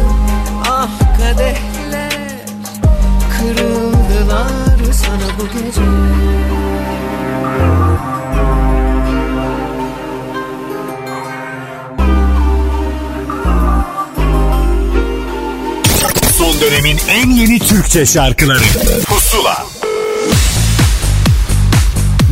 [0.70, 0.88] Ah
[1.18, 2.10] kadehler
[3.38, 5.80] kırıldılar sana bu gece.
[16.60, 18.64] Dönemin en yeni Türkçe şarkıları.
[19.06, 19.75] Pusula.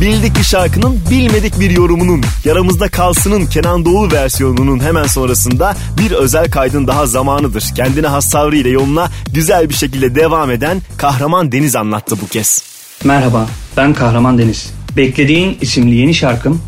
[0.01, 6.51] Bildik bir şarkının bilmedik bir yorumunun yaramızda kalsının Kenan Doğulu versiyonunun hemen sonrasında bir özel
[6.51, 7.63] kaydın daha zamanıdır.
[7.75, 12.63] Kendine has tavrıyla yoluna güzel bir şekilde devam eden Kahraman Deniz anlattı bu kez.
[13.03, 14.73] Merhaba ben Kahraman Deniz.
[14.97, 16.61] Beklediğin isimli yeni şarkım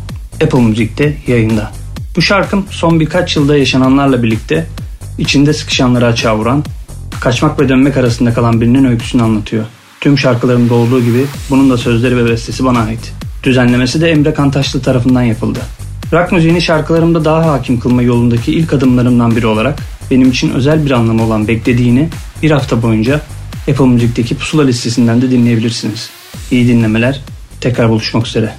[0.44, 1.72] Apple Müzik'te yayında.
[2.16, 4.66] Bu şarkım son birkaç yılda yaşananlarla birlikte
[5.18, 6.64] içinde sıkışanları açığa vuran,
[7.20, 9.64] kaçmak ve dönmek arasında kalan birinin öyküsünü anlatıyor.
[10.00, 13.17] Tüm şarkılarımda olduğu gibi bunun da sözleri ve bestesi bana ait.
[13.42, 15.58] Düzenlemesi de Emre Kantaşlı tarafından yapıldı.
[16.12, 19.78] Rock müziğini şarkılarımda daha hakim kılma yolundaki ilk adımlarımdan biri olarak
[20.10, 22.08] benim için özel bir anlamı olan beklediğini
[22.42, 23.20] bir hafta boyunca
[23.70, 26.10] Apple Müzik'teki pusula listesinden de dinleyebilirsiniz.
[26.50, 27.20] İyi dinlemeler,
[27.60, 28.54] tekrar buluşmak üzere.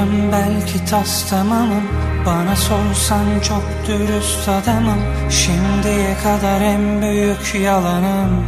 [0.00, 1.84] Yarım belki tas tamamım.
[2.26, 5.00] Bana sorsan çok dürüst adamım.
[5.30, 8.44] Şimdiye kadar en büyük yalanım.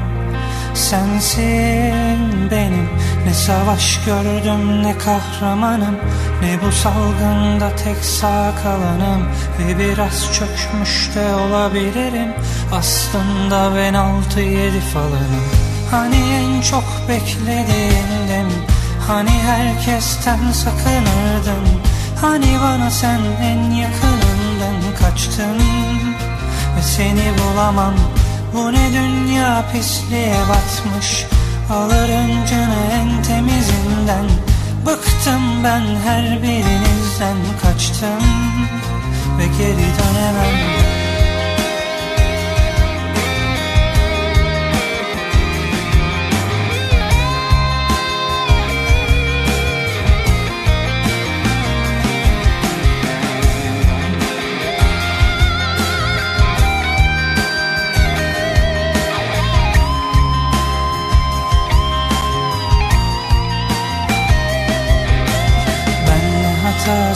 [0.75, 2.89] Sensin benim.
[3.27, 5.97] Ne savaş gördüm ne kahramanım.
[6.43, 9.23] Ne bu salgında tek sağ kalanım.
[9.59, 12.33] Ve biraz çökmüş de olabilirim.
[12.73, 15.45] Aslında ben altı yedi falanım.
[15.91, 21.83] Hani en çok beklediğimdim Hani herkesten sakınırdın
[22.23, 25.59] Hani bana sen en yakınından kaçtın?
[26.77, 27.95] Ve seni bulamam.
[28.55, 31.27] Bu ne dünya pisliğe batmış?
[31.73, 34.27] Alırım canı en temizinden.
[34.87, 38.23] Bıktım ben her birinizden kaçtım.
[39.39, 40.82] Ve geri dönemem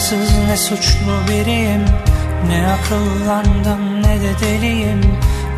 [0.06, 1.84] hatasız ne suçlu biriyim?
[2.48, 5.00] Ne akıllandım ne de deliyim.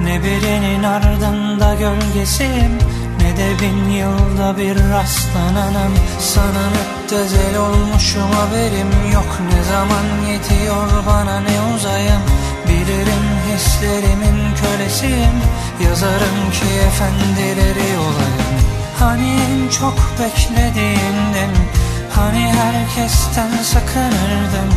[0.03, 2.78] Ne birinin ardında gölgesiyim.
[3.20, 5.94] Ne de bin yılda bir rastlananım.
[6.18, 9.38] Sana müptezel olmuşum haberim yok.
[9.53, 12.22] Ne zaman yetiyor bana ne uzayım?
[12.68, 15.36] Bilirim hislerimin kölesiyim.
[15.84, 18.59] Yazarım ki efendileri olayım.
[18.99, 21.51] Hani en çok beklediğimden
[22.14, 24.70] Hani herkesten sakınırdın?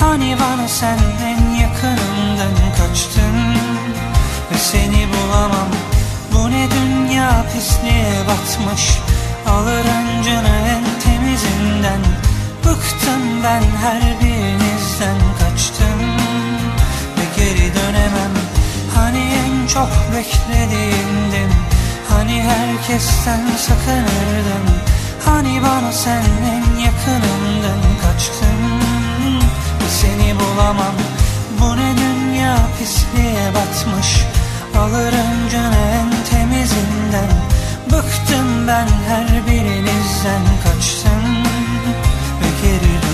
[0.00, 3.54] Hani bana sen en yakınımdan kaçtın
[4.50, 5.68] Ve seni bulamam.
[6.32, 8.90] Bu ne dünya pisliğe batmış?
[9.48, 12.00] Alır öncünü en temizinden.
[12.64, 15.18] Bıktım ben her birinizden.
[15.38, 16.00] Kaçtım
[17.16, 18.34] Ve geri dönemem.
[18.94, 21.52] Hani en çok beklediğimdim
[22.08, 24.78] Hani herkesten sakınırdın
[25.28, 26.24] Hani bana sen
[26.54, 28.60] en yakınımdan kaçtın
[29.88, 30.94] seni bulamam.
[31.60, 34.24] Bu ne dünya pisliğe batmış?
[34.78, 37.48] Alırım canı en temizinden.
[37.92, 41.24] Bıktım ben her birinizden kaçtım
[42.40, 43.07] Ve geri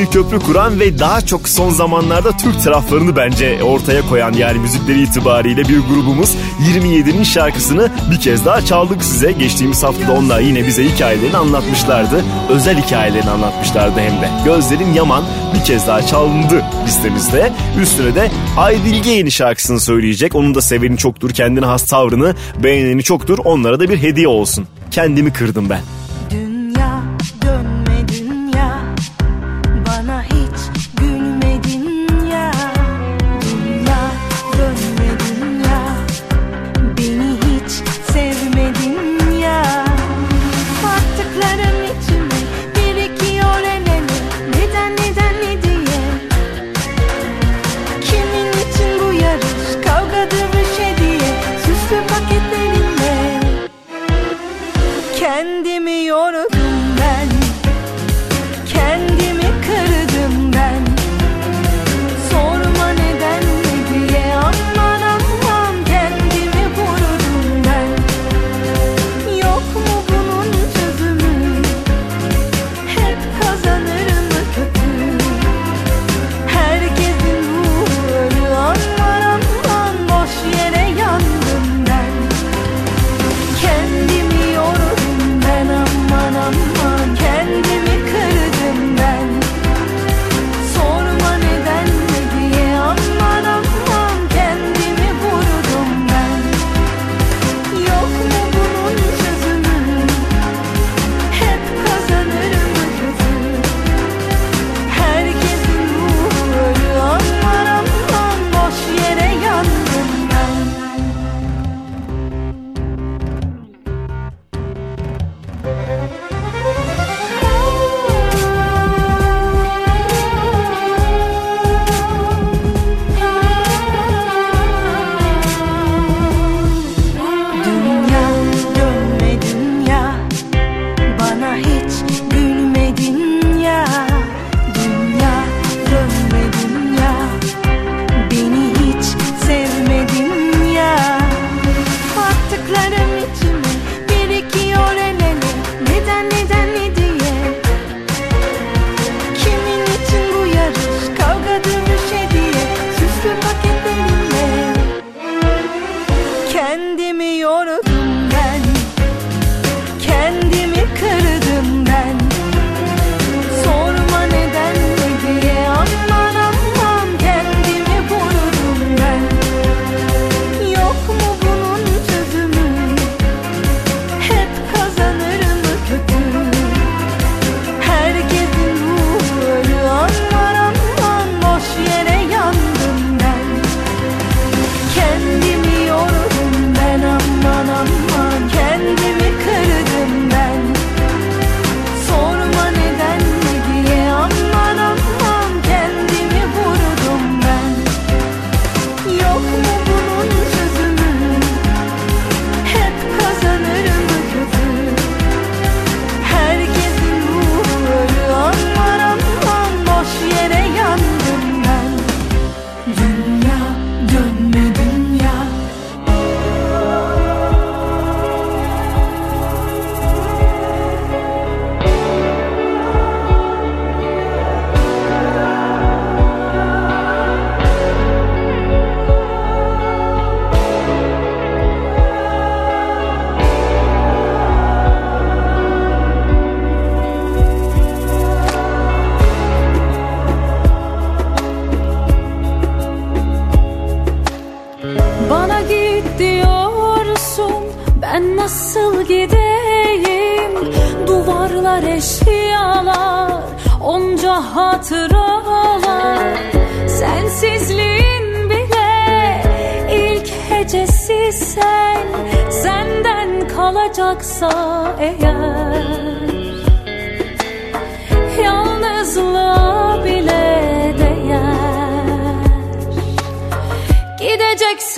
[0.00, 5.02] bir köprü kuran ve daha çok son zamanlarda Türk taraflarını bence ortaya koyan yani müzikleri
[5.02, 6.36] itibariyle bir grubumuz
[6.72, 9.32] 27'nin şarkısını bir kez daha çaldık size.
[9.32, 12.24] Geçtiğimiz haftada onlar yine bize hikayelerini anlatmışlardı.
[12.50, 14.28] Özel hikayelerini anlatmışlardı hem de.
[14.44, 15.24] Gözlerin Yaman
[15.54, 17.52] bir kez daha çalındı listemizde.
[17.80, 20.34] Üstüne de Ay Bilge yeni şarkısını söyleyecek.
[20.34, 23.38] Onun da seveni çoktur, kendine has tavrını beğeneni çoktur.
[23.44, 24.66] Onlara da bir hediye olsun.
[24.90, 25.99] Kendimi kırdım ben.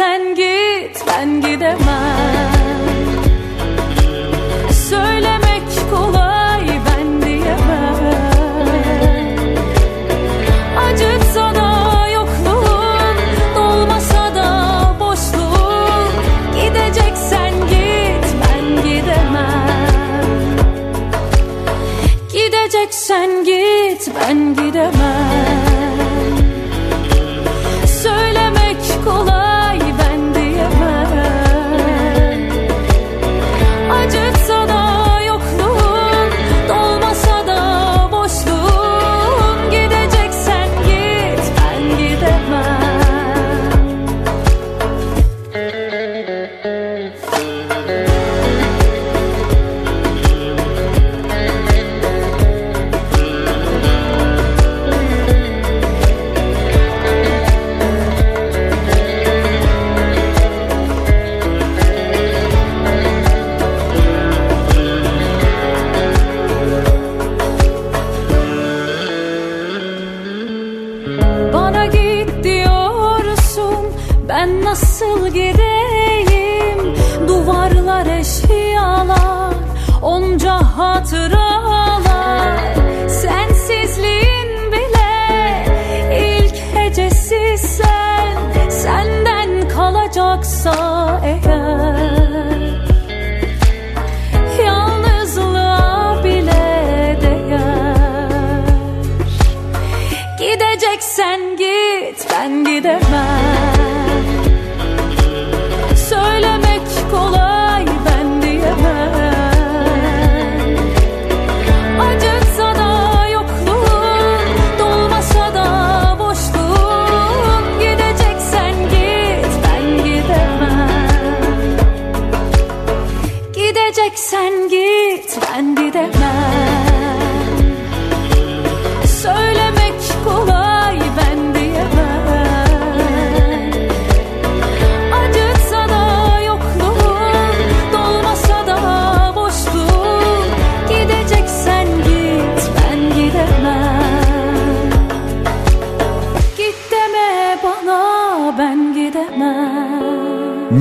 [0.02, 2.52] Gideceksen git ben gidemem.
[4.88, 8.36] Söylemek kolay ben diyemem.
[10.78, 13.16] Acıtsa da yokluğun
[13.56, 14.50] Dolmasa da
[15.00, 16.12] boşluğun.
[16.54, 20.56] Gideceksen git ben gidemem.
[22.32, 24.51] Gideceksen git ben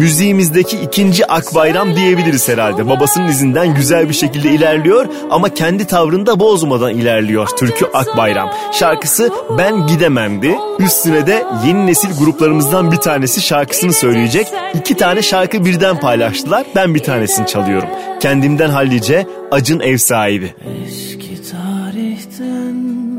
[0.02, 2.90] Müziğimizdeki ikinci Akbayram diyebiliriz herhalde.
[2.90, 8.50] Babasının izinden güzel bir şekilde ilerliyor ama kendi tavrını da bozmadan ilerliyor Türkü Akbayram.
[8.74, 10.56] Şarkısı Ben Gidemem'di.
[10.80, 14.48] Üstüne de yeni nesil gruplarımızdan bir tanesi şarkısını söyleyecek.
[14.74, 16.66] İki tane şarkı birden paylaştılar.
[16.76, 17.90] Ben bir tanesini çalıyorum.
[18.20, 20.54] Kendimden hallice Acın Ev Sahibi.
[20.86, 22.76] Eski tarihten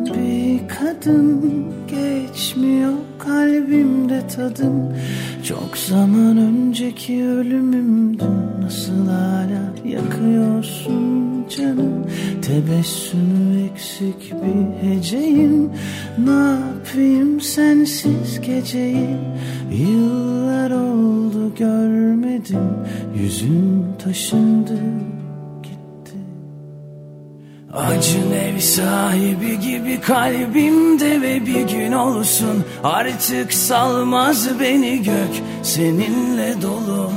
[0.07, 2.93] bir kadın geçmiyor
[3.25, 4.95] kalbimde tadım
[5.45, 8.63] Çok zaman önceki ölümümdün.
[8.63, 12.07] Nasıl hala yakıyorsun canım
[12.43, 15.71] Tebessümü eksik bir heceyim
[16.19, 19.17] ne yapayım sensiz geceyi?
[19.73, 22.69] Yıllar oldu görmedim.
[23.23, 24.79] Yüzün taşındı
[27.73, 37.11] Acın ev sahibi gibi kalbimde ve bir gün olsun Artık salmaz beni gök seninle dolu.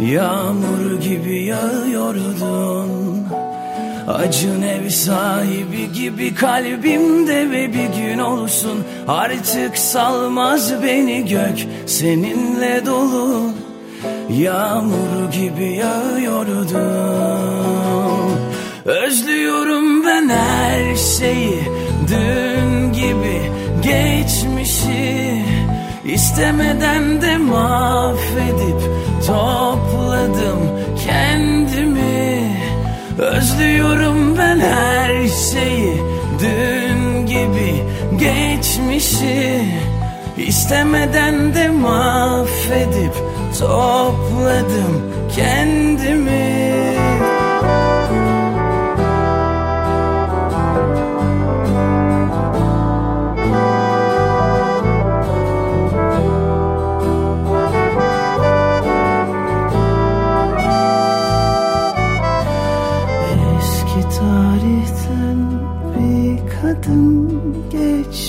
[0.00, 2.88] Yağmur gibi yağıyordun.
[4.08, 13.42] Acın ev sahibi gibi kalbimde ve bir gün olsun Artık salmaz beni gök seninle dolu.
[14.30, 16.68] Yağmur gibi yağıyordun
[18.84, 21.60] Özlüyorum ben her şeyi.
[22.08, 23.40] Dün gibi
[23.82, 25.44] geçmişi
[26.04, 28.80] istemeden de mahvedip
[29.26, 30.58] topladım
[31.06, 32.56] kendimi.
[33.18, 36.02] Özlüyorum ben her şeyi.
[36.40, 37.84] Dün gibi
[38.18, 39.64] geçmişi
[40.36, 43.14] istemeden de mahvedip
[43.58, 46.77] topladım kendimi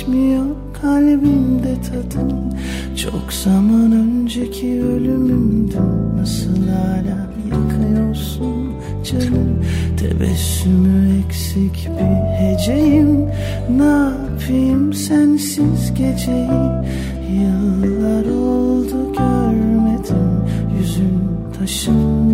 [0.09, 0.45] geçmiyor
[0.81, 2.53] kalbimde tadın
[2.95, 8.71] Çok zaman önceki ölümümdün Nasıl hala yakıyorsun
[9.03, 9.65] canım?
[9.97, 13.29] Tebessümü eksik bir heceyim.
[13.77, 16.49] Ne yapayım sensiz geceyi?
[17.31, 20.43] Yıllar oldu görmedim.
[20.79, 21.21] Yüzün
[21.59, 22.28] taşındı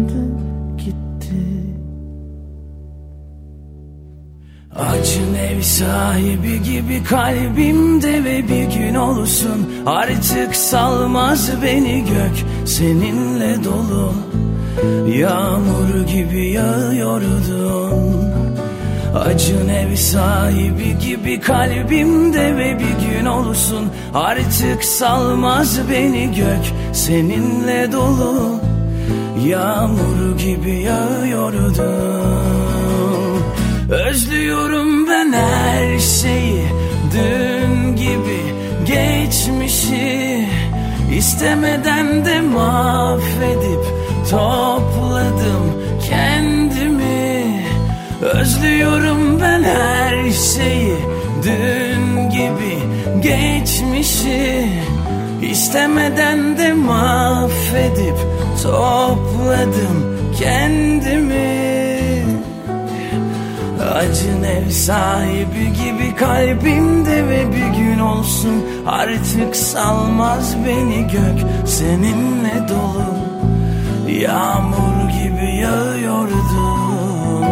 [4.80, 14.14] Acın ev sahibi gibi kalbimde ve bir gün olsun Artık salmaz beni gök seninle dolu.
[15.18, 18.31] Yağmur gibi yağıyordun.
[19.15, 28.60] Acın ev sahibi gibi kalbimde ve bir gün olsun Artık salmaz beni gök seninle dolu.
[29.45, 32.64] Yağmur gibi yağıyordun
[33.90, 36.66] Özlüyorum ben her şeyi.
[37.14, 38.41] Dün gibi
[38.86, 40.48] geçmişi
[41.18, 43.86] istemeden de mahvedip
[44.32, 47.66] topladım kendimi.
[48.22, 50.98] Özlüyorum ben her şeyi.
[51.44, 52.78] Dün gibi
[53.22, 54.70] geçmişi
[55.41, 58.18] istemeden de mahvedip
[58.64, 61.64] topladım kendimi
[63.95, 73.05] Acın ev sahibi gibi kalbimde ve bir gün olsun Artık salmaz beni gök seninle dolu.
[74.19, 77.45] Yağmur gibi yağıyordun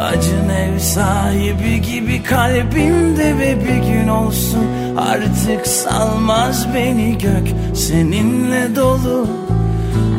[0.00, 4.66] Acın ev sahibi gibi kalbimde ve bir gün olsun
[4.98, 9.26] Artık salmaz beni gök seninle dolu.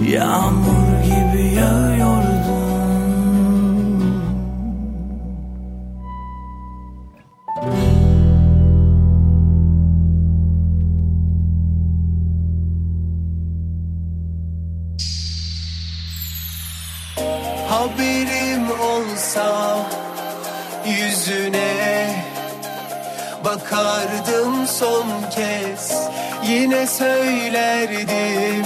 [0.10, 2.20] Yağmur gibi yağıyordun
[21.32, 22.16] yüzüne
[23.45, 25.94] Bakardım son kez.
[26.48, 28.66] Yine söylerdim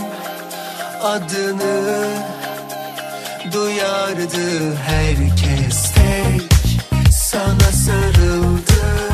[1.03, 2.07] adını
[3.53, 5.91] Duyardı herkes.
[5.93, 6.41] Tek
[7.11, 9.04] Sana sarıldım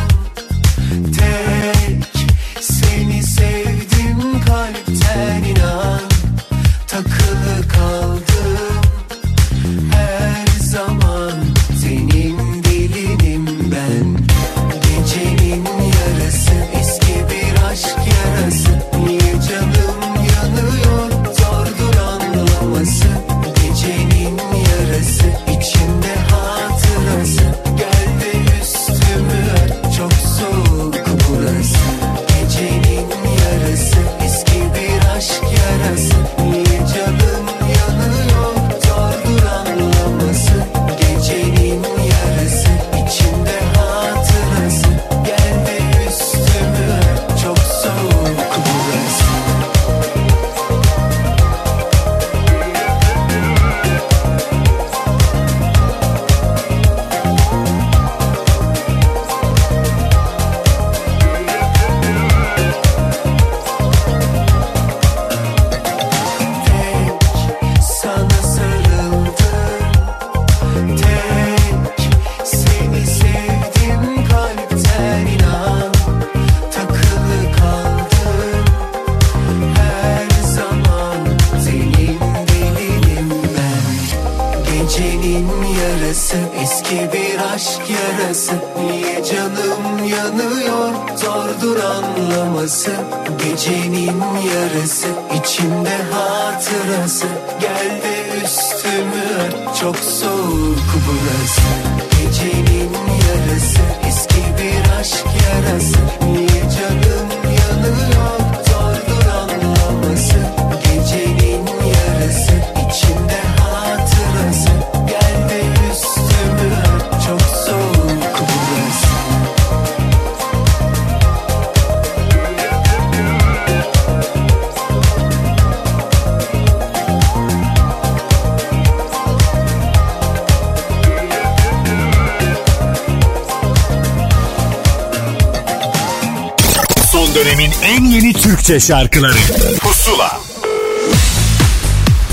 [138.71, 139.37] Türkçe şarkıları
[139.79, 140.39] Pusula.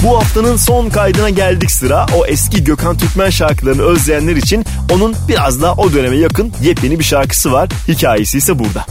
[0.02, 2.06] Bu haftanın son kaydına geldik sıra.
[2.16, 7.04] O eski Gökhan Türkmen şarkılarını özleyenler için onun biraz daha o döneme yakın yepyeni bir
[7.04, 7.68] şarkısı var.
[7.88, 8.86] Hikayesi ise burada.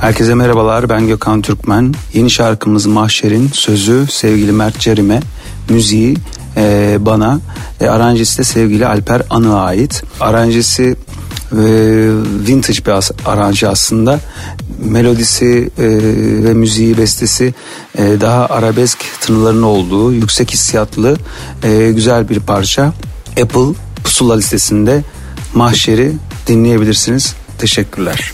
[0.00, 1.94] Herkese merhabalar ben Gökhan Türkmen.
[2.14, 5.20] Yeni şarkımız Mahşer'in sözü sevgili Mert Cerime,
[5.68, 6.16] müziği
[6.56, 7.40] e, bana,
[7.80, 10.02] e, aranjesi de sevgili Alper Anı'ya ait.
[10.20, 10.96] Aranjesi
[12.46, 12.92] vintage bir
[13.30, 14.20] aranjı aslında.
[14.84, 15.84] Melodisi e,
[16.44, 17.54] ve müziği bestesi
[17.98, 21.16] e, daha arabesk tınıların olduğu yüksek hissiyatlı
[21.62, 22.92] e, güzel bir parça.
[23.42, 23.74] Apple
[24.04, 25.04] Pusula listesinde
[25.54, 26.12] Mahşer'i
[26.46, 27.34] dinleyebilirsiniz.
[27.58, 28.32] Teşekkürler.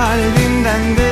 [0.00, 1.09] Kalbimden de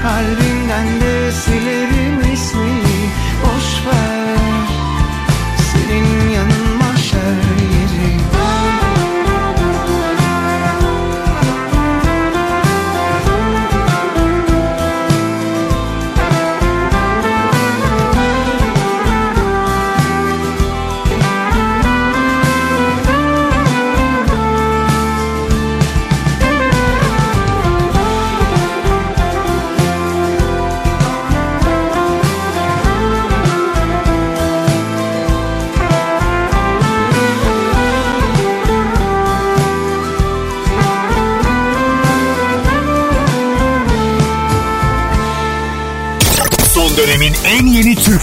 [0.00, 0.47] Hai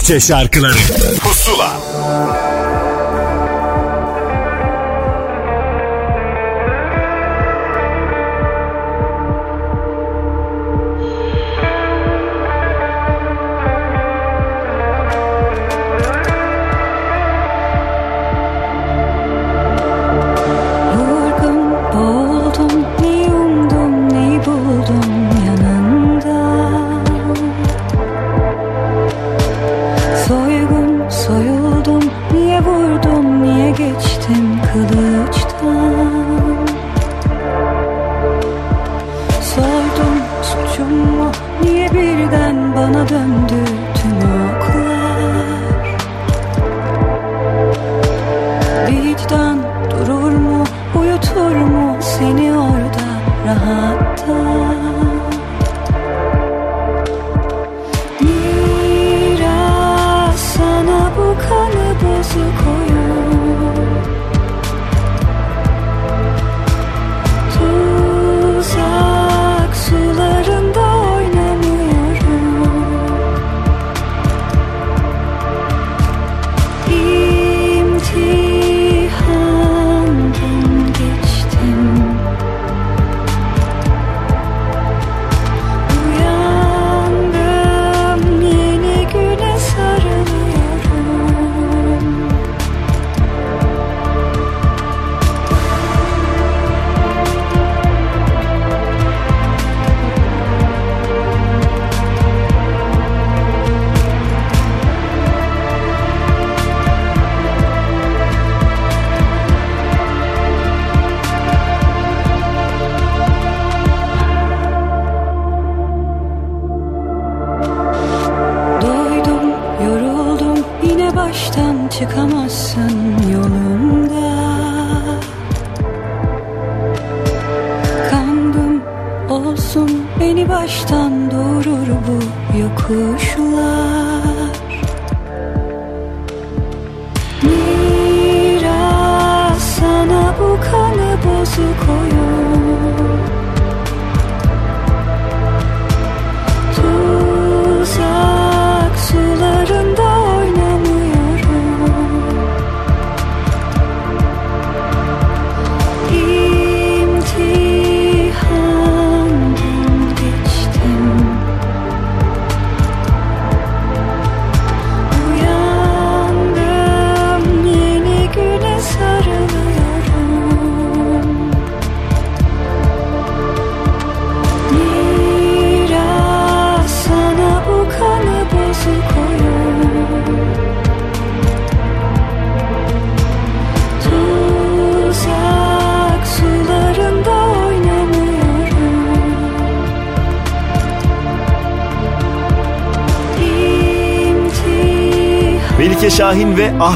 [0.06, 0.76] Türkçe şarkıları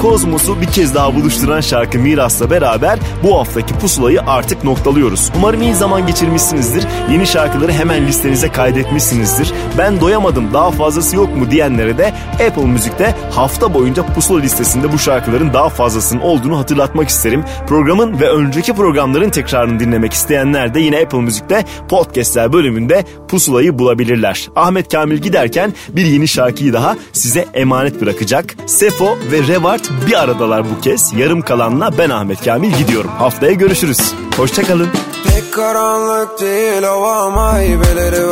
[0.00, 5.30] Kozmos'u bir kez daha buluşturan şarkı Miras'la beraber bu haftaki pusulayı artık noktalıyoruz.
[5.36, 6.86] Umarım iyi zaman geçirmişsinizdir.
[7.10, 9.52] Yeni şarkıları hemen listenize kaydetmişsinizdir.
[9.78, 14.98] Ben doyamadım daha fazlası yok mu diyenlere de Apple Müzik'te hafta boyunca pusula listesinde bu
[14.98, 17.44] şarkıların daha fazlasının olduğunu hatırlatmak isterim.
[17.66, 24.48] Programın ve önceki programların tekrarını dinlemek isteyenler de yine Apple Müzik'te podcastler bölümünde pusulayı bulabilirler.
[24.56, 28.56] Ahmet Kamil giderken bir yeni şarkıyı daha size emanet bırakacak.
[28.66, 31.12] Sefo ve Revart bir aradalar bu kez.
[31.12, 33.10] Yarım kalanla ben Ahmet Kamil gidiyorum.
[33.18, 34.14] Haftaya görüşürüz.
[34.36, 34.88] Hoşçakalın.
[35.24, 37.60] Pek karanlık değil hava ama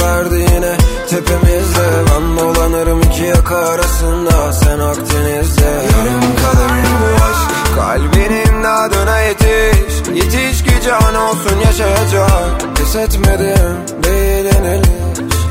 [0.03, 0.77] verdi yine.
[1.09, 4.53] Tepemizde ben dolanırım iki yaka arasında.
[4.53, 5.65] Sen Akdeniz'de.
[5.65, 6.71] Yarım kalır
[7.01, 7.77] bu aşk.
[7.77, 10.09] Kalbinin adına yetiş.
[10.15, 12.77] Yetiş ki can olsun yaşayacak.
[12.77, 14.87] Pes etmedim değil yenilir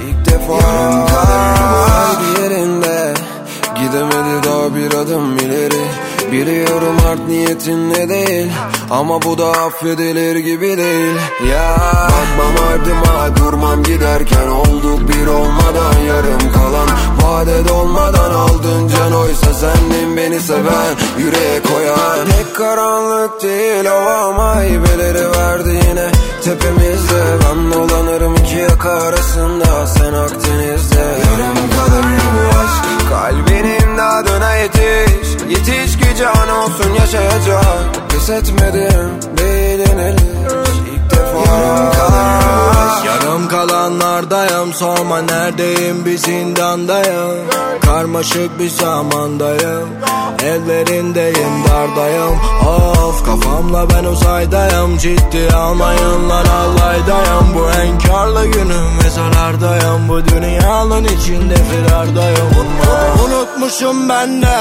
[0.08, 0.54] İlk defa.
[0.54, 3.14] Yarım kalır bu aşk yerinde
[3.88, 5.88] Gidemedi daha bir adım ileri.
[6.32, 8.52] Biliyorum art niyetin ne değil
[8.90, 11.16] Ama bu da affedilir gibi değil.
[11.52, 16.90] Ya Bakmam ardıma durmam giderken Olduk bir olmadan yarım kalan.
[17.22, 22.26] Vade dolmadan aldın can oysa sendin beni seven Yüreğe koyan.
[22.26, 26.12] Pek karanlık değil hava ama hibeleri verdi yine.
[26.44, 31.00] Tepemizde ben dolanırım iki yaka arasında Sen Akdeniz'de.
[31.00, 35.28] Yarım kalır bu aşk Kalbinin adına yetiş.
[35.50, 40.67] Yetiş ki can olsun yaşayacak Pes etmedim değil yenilir İlk defa
[41.46, 47.36] Yarım aşk Yarım kalanlardayım sorma neredeyim bir zindandayım.
[47.82, 49.90] Karmaşık bir zamandayım
[50.44, 52.40] Ellerindeyim dardayım.
[52.68, 61.04] Of kafamla ben uzaydayım Ciddi almayın lan allaydayım Bu enkarlı günüm ve zarardayım Bu dünyanın
[61.04, 62.48] içinde firardayım.
[63.26, 64.58] Unutmuşum ben de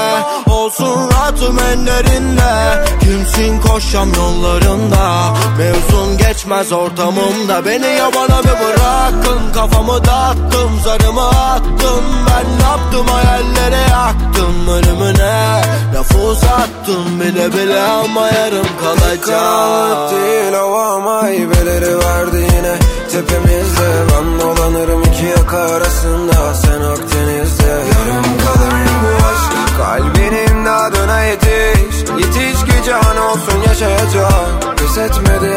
[0.47, 9.53] Olsun rahatım ellerinde Kimsin koşam yollarında Mevzun geçmez ortamımda Beni yabana bir bırakın.
[9.53, 12.03] Kafamı dağıttım zarımı attım.
[12.27, 13.07] Ben ne yaptım?
[13.07, 14.67] Hayallere yaktım.
[14.69, 15.61] Ölümüne
[15.95, 17.19] lafı uzattım.
[17.19, 19.25] Bile bile ama yarım kalacak.
[19.25, 22.75] Karanlık değil hava meyveleri verdi yine.
[23.11, 26.53] Tepemizde Ben dolanırım iki yaka arasında.
[26.53, 27.67] Sen Akdeniz'de.
[27.67, 29.77] Yarım kalır bu aşk.
[29.77, 31.97] Kalbinin adına yetiş.
[32.17, 35.56] Yetiş ki can olsun yaşayacak Pes yenilir